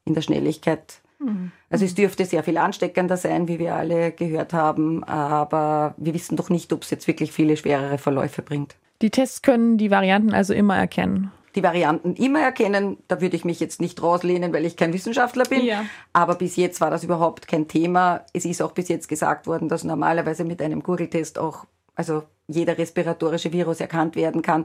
in 0.05 0.15
der 0.15 0.23
Schnelligkeit 0.23 1.01
Mhm. 1.19 1.53
Also 1.71 1.85
es 1.85 1.95
dürfte 1.95 2.25
sehr 2.25 2.43
viel 2.43 2.59
ansteckender 2.59 3.17
sein, 3.17 3.49
wie 3.49 3.59
wir 3.59 3.75
alle 3.75 4.13
gehört 4.13 4.53
haben, 4.53 5.05
aber 5.05 5.95
wir 5.97 6.15
wissen 6.15 6.37
doch 6.37 6.51
nicht, 6.51 6.73
ob 6.73 6.83
es 6.83 6.91
jetzt 6.91 7.07
wirklich 7.07 7.33
viele 7.33 7.57
schwerere 7.57 7.99
Verläufe 7.99 8.43
bringt. 8.43 8.77
Die 9.03 9.11
Tests 9.11 9.43
können 9.43 9.79
die 9.79 9.91
Varianten 9.91 10.33
also 10.33 10.55
immer 10.55 10.77
erkennen. 10.77 11.31
Die 11.55 11.63
Varianten 11.63 12.15
immer 12.15 12.41
erkennen, 12.41 12.99
da 13.09 13.21
würde 13.21 13.35
ich 13.35 13.45
mich 13.45 13.59
jetzt 13.59 13.81
nicht 13.81 14.03
rauslehnen, 14.03 14.53
weil 14.53 14.65
ich 14.65 14.77
kein 14.77 14.93
Wissenschaftler 14.93 15.45
bin. 15.45 15.65
Ja. 15.65 15.85
Aber 16.13 16.35
bis 16.35 16.57
jetzt 16.57 16.81
war 16.81 16.91
das 16.91 17.05
überhaupt 17.05 17.49
kein 17.49 17.69
Thema. 17.69 18.25
Es 18.33 18.45
ist 18.45 18.63
auch 18.63 18.73
bis 18.73 18.89
jetzt 18.89 19.09
gesagt 19.09 19.47
worden, 19.47 19.69
dass 19.69 19.83
normalerweise 19.83 20.45
mit 20.45 20.63
einem 20.63 20.83
Google-Test 20.83 21.39
auch 21.39 21.65
also 21.95 22.23
jeder 22.49 22.77
respiratorische 22.77 23.53
Virus 23.53 23.81
erkannt 23.81 24.17
werden 24.17 24.43
kann 24.43 24.65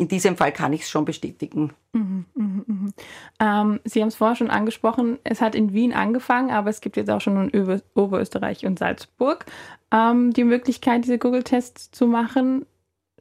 in 0.00 0.08
diesem 0.08 0.34
Fall 0.34 0.50
kann 0.50 0.72
ich 0.72 0.80
es 0.80 0.88
schon 0.88 1.04
bestätigen. 1.04 1.74
Mhm, 1.92 2.24
mh, 2.34 2.62
mh. 2.66 2.90
Ähm, 3.38 3.80
Sie 3.84 4.00
haben 4.00 4.08
es 4.08 4.14
vorher 4.14 4.34
schon 4.34 4.48
angesprochen, 4.48 5.18
es 5.24 5.42
hat 5.42 5.54
in 5.54 5.74
Wien 5.74 5.92
angefangen, 5.92 6.50
aber 6.50 6.70
es 6.70 6.80
gibt 6.80 6.96
jetzt 6.96 7.10
auch 7.10 7.20
schon 7.20 7.50
in 7.50 7.82
Oberösterreich 7.94 8.64
und 8.64 8.78
Salzburg 8.78 9.44
ähm, 9.92 10.32
die 10.32 10.44
Möglichkeit, 10.44 11.04
diese 11.04 11.18
Google-Tests 11.18 11.90
zu 11.90 12.06
machen. 12.06 12.64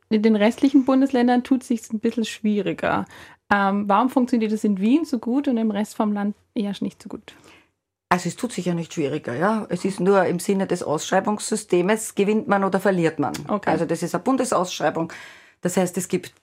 In 0.08 0.22
den 0.22 0.38
restlichen 0.38 0.86
Bundesländern 0.86 1.44
tut 1.44 1.64
es 1.64 1.68
sich 1.68 1.92
ein 1.92 2.00
bisschen 2.00 2.24
schwieriger. 2.24 3.06
Ähm, 3.52 3.90
warum 3.90 4.10
funktioniert 4.10 4.54
es 4.54 4.64
in 4.64 4.80
Wien 4.80 5.04
so 5.04 5.20
gut 5.20 5.50
und 5.50 5.58
im 5.58 5.72
Rest 5.72 5.98
vom 5.98 6.14
Land 6.14 6.38
eher 6.56 6.74
nicht 6.80 7.04
so 7.04 7.10
gut? 7.10 7.36
Also 8.10 8.28
es 8.28 8.36
tut 8.36 8.52
sich 8.52 8.66
ja 8.66 8.74
nicht 8.74 8.94
schwieriger, 8.94 9.36
ja. 9.36 9.68
Es 9.70 9.86
ist 9.86 10.00
nur 10.00 10.26
im 10.26 10.40
Sinne 10.40 10.66
des 10.66 10.82
Ausschreibungssystems, 10.82 12.16
gewinnt 12.16 12.48
man 12.48 12.64
oder 12.64 12.80
verliert 12.80 13.20
man. 13.20 13.34
Okay. 13.48 13.70
Also 13.70 13.86
das 13.86 14.02
ist 14.02 14.16
eine 14.16 14.24
Bundesausschreibung. 14.24 15.14
Das 15.62 15.78
heißt, 15.78 15.96
es 15.98 16.08
gibt 16.08 16.34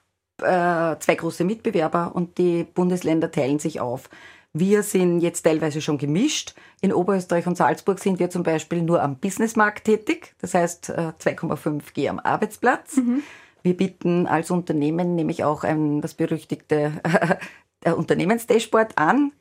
äh, 0.42 0.96
zwei 0.98 1.14
große 1.16 1.42
Mitbewerber 1.42 2.14
und 2.14 2.38
die 2.38 2.62
Bundesländer 2.62 3.32
teilen 3.32 3.58
sich 3.58 3.80
auf. 3.80 4.08
Wir 4.52 4.82
sind 4.84 5.20
jetzt 5.20 5.42
teilweise 5.42 5.80
schon 5.80 5.98
gemischt. 5.98 6.54
In 6.80 6.92
Oberösterreich 6.92 7.46
und 7.46 7.56
Salzburg 7.56 7.98
sind 7.98 8.20
wir 8.20 8.30
zum 8.30 8.44
Beispiel 8.44 8.82
nur 8.82 9.02
am 9.02 9.16
Businessmarkt 9.16 9.84
tätig, 9.84 10.34
das 10.40 10.54
heißt 10.54 10.90
2,5G 10.90 12.04
äh, 12.04 12.08
am 12.08 12.20
Arbeitsplatz. 12.20 12.96
Mhm. 12.96 13.22
Wir 13.62 13.76
bieten 13.76 14.26
als 14.26 14.52
Unternehmen 14.52 15.16
nämlich 15.16 15.42
auch 15.42 15.64
ein, 15.64 16.00
das 16.00 16.14
berüchtigte 16.14 16.92
Unternehmensdashboard 17.84 18.96
an. 18.96 19.32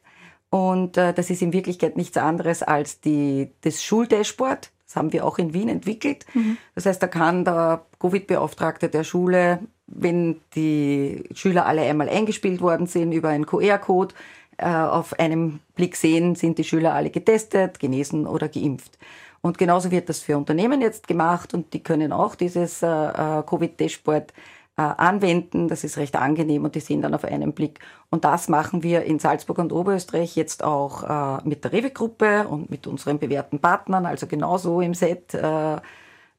Und 0.55 0.97
äh, 0.97 1.13
das 1.13 1.29
ist 1.29 1.41
in 1.41 1.53
Wirklichkeit 1.53 1.97
nichts 1.97 2.17
anderes 2.17 2.63
als 2.63 3.01
die, 3.01 3.51
das 3.61 3.83
Schuldashboard. 3.83 4.71
Das 4.85 4.95
haben 4.95 5.11
wir 5.11 5.25
auch 5.25 5.37
in 5.37 5.53
Wien 5.53 5.67
entwickelt. 5.67 6.25
Mhm. 6.33 6.57
Das 6.75 6.85
heißt, 6.85 7.01
da 7.01 7.07
kann 7.07 7.43
der 7.43 7.85
Covid-Beauftragte 7.99 8.89
der 8.89 9.03
Schule 9.03 9.59
wenn 9.87 10.41
die 10.55 11.23
Schüler 11.33 11.65
alle 11.65 11.83
einmal 11.83 12.09
eingespielt 12.09 12.61
worden 12.61 12.87
sind 12.87 13.11
über 13.11 13.29
einen 13.29 13.45
QR-Code, 13.45 14.15
äh, 14.57 14.67
auf 14.67 15.19
einem 15.19 15.59
Blick 15.75 15.95
sehen, 15.95 16.35
sind 16.35 16.57
die 16.57 16.63
Schüler 16.63 16.93
alle 16.93 17.09
getestet, 17.09 17.79
genesen 17.79 18.25
oder 18.25 18.47
geimpft. 18.47 18.97
Und 19.41 19.57
genauso 19.57 19.91
wird 19.91 20.09
das 20.09 20.19
für 20.19 20.37
Unternehmen 20.37 20.81
jetzt 20.81 21.07
gemacht 21.07 21.53
und 21.53 21.73
die 21.73 21.83
können 21.83 22.11
auch 22.11 22.35
dieses 22.35 22.81
äh, 22.81 22.87
äh, 22.87 23.43
Covid-Dashboard 23.43 24.33
anwenden. 24.75 25.67
Das 25.67 25.83
ist 25.83 25.97
recht 25.97 26.15
angenehm 26.15 26.63
und 26.65 26.75
die 26.75 26.79
sehen 26.79 27.01
dann 27.01 27.13
auf 27.13 27.23
einen 27.23 27.53
Blick. 27.53 27.79
Und 28.09 28.25
das 28.25 28.49
machen 28.49 28.83
wir 28.83 29.03
in 29.03 29.19
Salzburg 29.19 29.57
und 29.59 29.71
Oberösterreich 29.71 30.35
jetzt 30.35 30.63
auch 30.63 31.43
mit 31.43 31.63
der 31.63 31.71
Rewe-Gruppe 31.71 32.47
und 32.47 32.69
mit 32.69 32.87
unseren 32.87 33.19
bewährten 33.19 33.59
Partnern, 33.59 34.05
also 34.05 34.27
genauso 34.27 34.81
im 34.81 34.93
Set 34.93 35.37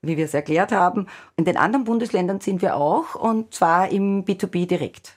wie 0.03 0.16
wir 0.16 0.27
es 0.27 0.35
erklärt 0.35 0.70
haben. 0.70 1.07
In 1.37 1.44
den 1.44 1.57
anderen 1.57 1.85
Bundesländern 1.85 2.40
sind 2.40 2.62
wir 2.62 2.77
auch 2.77 3.14
und 3.16 3.55
zwar 3.55 3.88
im 3.88 4.25
B2B 4.25 4.66
direkt. 4.66 5.16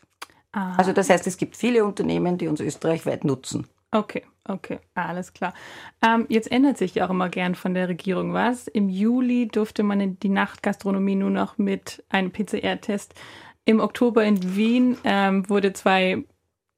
Aha. 0.51 0.75
Also 0.77 0.93
das 0.93 1.09
heißt, 1.11 1.27
es 1.27 1.37
gibt 1.37 1.57
viele 1.57 1.85
Unternehmen, 1.85 2.39
die 2.39 2.47
uns 2.47 2.59
österreichweit 2.59 3.23
nutzen. 3.23 3.67
Okay, 3.91 4.23
okay, 4.49 4.79
alles 4.95 5.33
klar. 5.33 5.53
Ähm, 6.05 6.25
jetzt 6.29 6.51
ändert 6.51 6.77
sich 6.77 6.95
ja 6.95 7.05
auch 7.05 7.09
immer 7.09 7.29
gern 7.29 7.55
von 7.55 7.73
der 7.73 7.87
Regierung 7.89 8.33
was. 8.33 8.67
Im 8.67 8.89
Juli 8.89 9.47
durfte 9.47 9.83
man 9.83 10.01
in 10.01 10.19
die 10.19 10.29
Nachtgastronomie 10.29 11.15
nur 11.15 11.29
noch 11.29 11.57
mit 11.57 12.03
einem 12.09 12.31
PCR-Test. 12.31 13.13
Im 13.65 13.79
Oktober 13.79 14.23
in 14.23 14.55
Wien 14.55 14.97
ähm, 15.03 15.49
wurde 15.49 15.69
2G, 15.69 16.25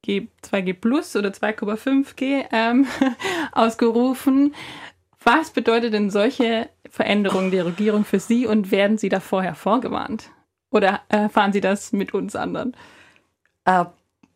2G 0.06 0.74
Plus 0.74 1.16
oder 1.16 1.30
2,5G 1.30 2.46
ähm, 2.52 2.88
ausgerufen. 3.52 4.54
Was 5.24 5.52
bedeutet 5.52 5.94
denn 5.94 6.10
solche 6.10 6.70
Veränderungen 6.90 7.52
der 7.52 7.66
Regierung 7.66 8.06
für 8.06 8.20
Sie 8.20 8.48
und 8.48 8.72
werden 8.72 8.98
Sie 8.98 9.10
da 9.10 9.20
vorher 9.20 9.56
vorgewarnt? 9.56 10.32
Oder 10.72 11.02
erfahren 11.10 11.54
Sie 11.54 11.62
das 11.62 11.94
mit 11.94 12.14
uns 12.14 12.36
anderen? 12.36 12.76
Äh, 13.66 13.86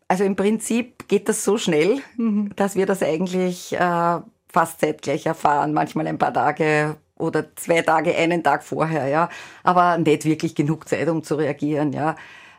also 0.08 0.24
im 0.24 0.36
Prinzip 0.36 1.08
geht 1.08 1.28
das 1.28 1.44
so 1.44 1.58
schnell, 1.58 2.00
mhm. 2.16 2.52
dass 2.56 2.76
wir 2.76 2.86
das 2.86 3.02
eigentlich 3.02 3.72
äh, 3.72 4.20
fast 4.48 4.80
zeitgleich 4.80 5.26
erfahren, 5.26 5.72
manchmal 5.72 6.06
ein 6.06 6.18
paar 6.18 6.32
Tage 6.32 6.96
oder 7.18 7.54
zwei 7.56 7.82
Tage, 7.82 8.14
einen 8.14 8.42
Tag 8.42 8.62
vorher, 8.62 9.08
ja. 9.08 9.28
Aber 9.62 9.98
nicht 9.98 10.24
wirklich 10.24 10.54
genug 10.54 10.88
Zeit, 10.88 11.08
um 11.08 11.22
zu 11.22 11.36
reagieren, 11.36 11.92
ja. 11.92 12.16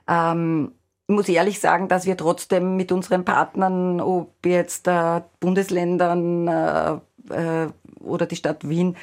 Ähm, 0.07 0.73
ich 1.07 1.15
muss 1.15 1.29
ehrlich 1.29 1.60
sagen, 1.60 1.88
dass 1.88 2.05
wir 2.05 2.17
trotzdem 2.17 2.75
mit 2.75 2.91
unseren 2.91 3.23
Partnern, 3.23 4.01
ob 4.01 4.45
jetzt 4.45 4.88
äh, 4.88 5.21
Bundesländern 5.39 6.47
äh, 6.47 6.91
äh, 7.29 7.69
oder 8.01 8.25
die 8.25 8.36
Stadt 8.36 8.67
Wien 8.67 8.97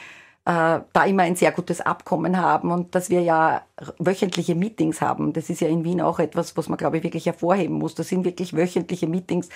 äh, 0.47 0.81
da 0.93 1.05
immer 1.07 1.23
ein 1.23 1.37
sehr 1.37 1.53
gutes 1.53 1.81
Abkommen 1.81 2.39
haben 2.39 2.71
und 2.71 2.95
dass 2.95 3.09
wir 3.09 3.23
ja 3.23 3.63
wöchentliche 3.99 4.55
Meetings 4.55 5.01
haben. 5.01 5.33
Das 5.33 5.49
ist 5.49 5.61
ja 5.61 5.69
in 5.69 5.85
Wien 5.85 6.01
auch 6.01 6.19
etwas, 6.19 6.57
was 6.57 6.69
man, 6.69 6.77
glaube 6.77 6.99
ich, 6.99 7.03
wirklich 7.03 7.27
hervorheben 7.27 7.79
muss. 7.79 7.95
Das 7.95 8.09
sind 8.09 8.25
wirklich 8.25 8.55
wöchentliche 8.55 9.07
Meetings, 9.07 9.49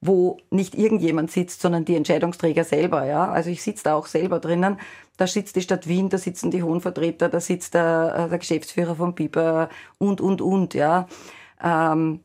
wo 0.00 0.38
nicht 0.50 0.76
irgendjemand 0.76 1.32
sitzt, 1.32 1.60
sondern 1.60 1.84
die 1.84 1.96
Entscheidungsträger 1.96 2.62
selber. 2.62 3.04
Ja? 3.04 3.30
Also 3.30 3.50
ich 3.50 3.62
sitze 3.62 3.84
da 3.84 3.94
auch 3.94 4.06
selber 4.06 4.38
drinnen. 4.38 4.78
Da 5.16 5.26
sitzt 5.26 5.56
die 5.56 5.62
Stadt 5.62 5.88
Wien, 5.88 6.08
da 6.08 6.18
sitzen 6.18 6.52
die 6.52 6.62
hohen 6.62 6.80
Vertreter, 6.80 7.28
da 7.28 7.40
sitzt 7.40 7.74
der, 7.74 8.14
äh, 8.16 8.28
der 8.28 8.38
Geschäftsführer 8.38 8.94
von 8.94 9.14
Biber 9.14 9.68
und, 9.98 10.20
und, 10.20 10.40
und. 10.40 10.74
Ja. 10.74 11.08
Ähm, 11.60 12.20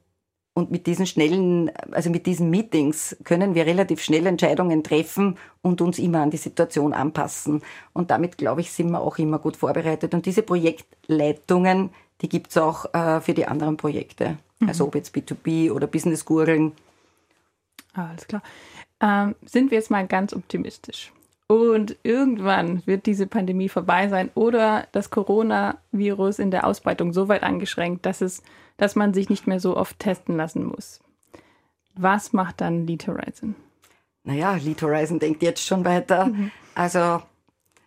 und 0.54 0.70
mit 0.70 0.86
diesen 0.86 1.08
schnellen, 1.08 1.72
also 1.92 2.10
mit 2.10 2.26
diesen 2.28 2.50
Meetings 2.50 3.18
können 3.24 3.56
wir 3.56 3.66
relativ 3.66 4.04
schnell 4.04 4.28
Entscheidungen 4.28 4.84
treffen 4.84 5.38
und 5.62 5.82
uns 5.82 5.98
immer 5.98 6.22
an 6.22 6.30
die 6.30 6.38
Situation 6.38 6.94
anpassen. 6.94 7.64
Und 7.92 8.12
damit, 8.12 8.38
glaube 8.38 8.62
ich, 8.62 8.72
sind 8.72 8.92
wir 8.92 9.02
auch 9.02 9.18
immer 9.18 9.40
gut 9.40 9.58
vorbereitet. 9.58 10.14
Und 10.14 10.28
diese 10.28 10.44
Projektleitungen, 10.44 11.90
die 12.22 12.30
gibt's 12.30 12.58
auch 12.58 12.94
äh, 12.94 13.20
für 13.22 13.34
die 13.34 13.48
anderen 13.48 13.78
Projekte. 13.78 14.38
Mhm. 14.60 14.68
Also 14.68 14.86
ob 14.86 14.96
jetzt 14.96 15.16
B2B 15.16 15.72
oder 15.72 15.88
Business 15.88 16.24
Gurgeln. 16.24 16.74
Alles 17.94 18.28
klar. 18.28 18.44
Ähm, 19.02 19.36
sind 19.46 19.72
wir 19.72 19.80
jetzt 19.80 19.90
mal 19.90 20.06
ganz 20.08 20.34
optimistisch. 20.34 21.12
Und 21.54 21.98
irgendwann 22.02 22.82
wird 22.88 23.06
diese 23.06 23.28
Pandemie 23.28 23.70
vorbei 23.70 24.08
sein 24.08 24.32
oder 24.34 24.88
das 24.92 25.12
Coronavirus 25.12 26.40
in 26.40 26.50
der 26.50 26.66
Ausbreitung 26.66 27.14
so 27.14 27.28
weit 27.28 27.44
eingeschränkt, 27.44 28.08
dass 28.08 28.22
es 28.22 28.42
dass 28.78 28.96
man 28.96 29.14
sich 29.14 29.30
nicht 29.30 29.46
mehr 29.46 29.60
so 29.60 29.78
oft 29.78 30.00
testen 30.00 30.36
lassen 30.36 30.66
muss. 30.66 31.00
Was 31.94 32.34
macht 32.34 32.60
dann 32.60 32.88
Lead 32.88 33.06
Horizon? 33.06 33.54
Naja, 34.24 34.56
Lead 34.56 34.82
Horizon 34.82 35.20
denkt 35.20 35.44
jetzt 35.44 35.64
schon 35.64 35.86
weiter. 35.86 36.26
Mhm. 36.26 36.50
Also 36.74 37.22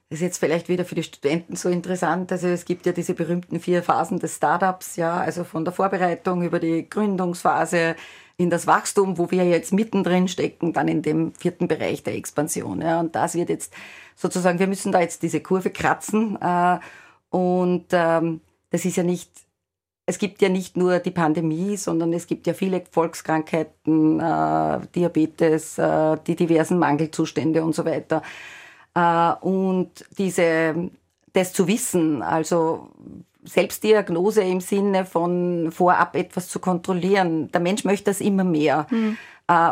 das 0.09 0.18
ist 0.18 0.20
jetzt 0.20 0.38
vielleicht 0.38 0.68
wieder 0.68 0.85
für 0.85 0.94
die 0.94 1.02
Studenten 1.02 1.57
so 1.57 1.68
interessant. 1.68 2.31
Also 2.31 2.46
es 2.46 2.66
gibt 2.66 2.87
ja 2.87 2.92
diese 2.92 3.14
berühmten 3.14 3.59
vier 3.59 3.83
Phasen 3.83 4.20
des 4.20 4.37
Startups, 4.37 4.94
ja, 4.94 5.18
also 5.18 5.42
von 5.42 5.64
der 5.64 5.74
Vorbereitung 5.74 6.42
über 6.42 6.61
die 6.61 6.88
Gründungsphase 6.88 7.96
in 8.38 8.51
das 8.51 8.66
Wachstum, 8.66 9.18
wo 9.18 9.31
wir 9.31 9.44
jetzt 9.44 9.72
mittendrin 9.72 10.29
stecken, 10.29 10.72
dann 10.72 10.88
in 10.88 11.03
dem 11.03 11.33
vierten 11.35 11.68
Bereich 11.68 12.03
der 12.03 12.14
Expansion. 12.14 12.83
Ja. 12.83 13.01
Und 13.01 13.14
das 13.14 13.35
wird 13.35 13.49
jetzt 13.49 13.72
sozusagen, 14.14 14.59
wir 14.59 14.66
müssen 14.66 14.92
da 14.92 15.01
jetzt 15.01 15.22
diese 15.22 15.40
Kurve 15.40 15.70
kratzen. 15.70 16.38
Äh, 16.40 16.79
und 17.31 17.87
ähm, 17.92 18.40
das 18.70 18.85
ist 18.85 18.96
ja 18.96 19.03
nicht 19.03 19.31
es 20.07 20.18
gibt 20.18 20.40
ja 20.40 20.49
nicht 20.49 20.77
nur 20.77 21.01
die 21.01 21.11
Pandemie, 21.11 21.77
sondern 21.77 22.12
es 22.12 22.29
gibt 22.29 22.46
ja 22.46 22.55
viele 22.55 22.83
Volkskrankheiten, 22.90 24.20
äh, 24.20 24.81
Diabetes, 24.94 25.79
äh, 25.79 26.16
die 26.25 26.37
diversen 26.37 26.79
Mangelzustände 26.79 27.64
und 27.64 27.75
so 27.75 27.85
weiter. 27.85 28.22
Äh, 28.94 29.33
und 29.44 29.90
diese, 30.16 30.90
das 31.33 31.53
zu 31.53 31.66
wissen, 31.66 32.22
also 32.22 32.90
Selbstdiagnose 33.46 34.42
im 34.42 34.61
Sinne 34.61 35.04
von 35.04 35.70
vorab 35.72 36.14
etwas 36.16 36.48
zu 36.48 36.59
kontrollieren. 36.59 37.50
Der 37.52 37.61
Mensch 37.61 37.85
möchte 37.85 38.11
das 38.11 38.20
immer 38.20 38.44
mehr. 38.44 38.87
Mhm. 38.90 39.16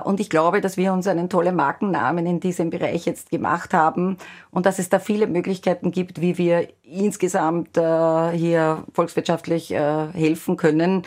Und 0.04 0.20
ich 0.20 0.30
glaube, 0.30 0.60
dass 0.60 0.76
wir 0.76 0.92
uns 0.92 1.08
einen 1.08 1.28
tollen 1.28 1.56
Markennamen 1.56 2.26
in 2.26 2.38
diesem 2.38 2.70
Bereich 2.70 3.06
jetzt 3.06 3.30
gemacht 3.30 3.74
haben 3.74 4.18
und 4.52 4.66
dass 4.66 4.78
es 4.78 4.88
da 4.88 5.00
viele 5.00 5.26
Möglichkeiten 5.26 5.90
gibt, 5.90 6.20
wie 6.20 6.38
wir 6.38 6.68
insgesamt 6.84 7.76
äh, 7.76 8.30
hier 8.30 8.84
volkswirtschaftlich 8.92 9.72
äh, 9.72 10.06
helfen 10.12 10.56
können, 10.56 11.02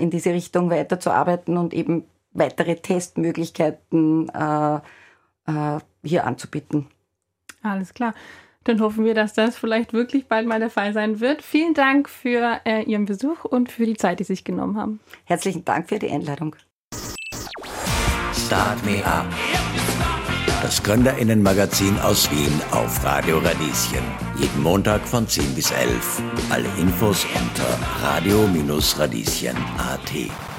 in 0.00 0.10
diese 0.10 0.30
Richtung 0.30 0.68
weiterzuarbeiten 0.68 1.56
und 1.56 1.74
eben 1.74 2.04
weitere 2.32 2.74
Testmöglichkeiten 2.74 4.28
hier 6.02 6.26
anzubieten. 6.26 6.88
Alles 7.62 7.94
klar. 7.94 8.14
Dann 8.64 8.80
hoffen 8.80 9.04
wir, 9.04 9.14
dass 9.14 9.32
das 9.32 9.56
vielleicht 9.56 9.94
wirklich 9.94 10.26
bald 10.26 10.46
mal 10.46 10.60
der 10.60 10.68
Fall 10.68 10.92
sein 10.92 11.20
wird. 11.20 11.40
Vielen 11.42 11.72
Dank 11.72 12.10
für 12.10 12.60
äh, 12.64 12.82
Ihren 12.82 13.06
Besuch 13.06 13.44
und 13.44 13.72
für 13.72 13.86
die 13.86 13.96
Zeit, 13.96 14.20
die 14.20 14.24
Sie 14.24 14.34
sich 14.34 14.44
genommen 14.44 14.76
haben. 14.76 15.00
Herzlichen 15.24 15.64
Dank 15.64 15.88
für 15.88 15.98
die 15.98 16.10
Einladung. 16.10 16.54
Start 18.34 18.84
Me 18.84 19.02
Up. 19.04 19.26
Das 20.62 20.82
Gründerinnenmagazin 20.82 21.98
aus 22.00 22.30
Wien 22.30 22.60
auf 22.70 23.02
Radio 23.02 23.38
Radieschen. 23.38 24.04
Jeden 24.36 24.62
Montag 24.62 25.08
von 25.08 25.26
10 25.26 25.54
bis 25.54 25.70
11. 25.70 26.22
Alle 26.50 26.68
Infos 26.78 27.24
unter 27.34 27.78
radio-radieschen.at. 28.02 30.49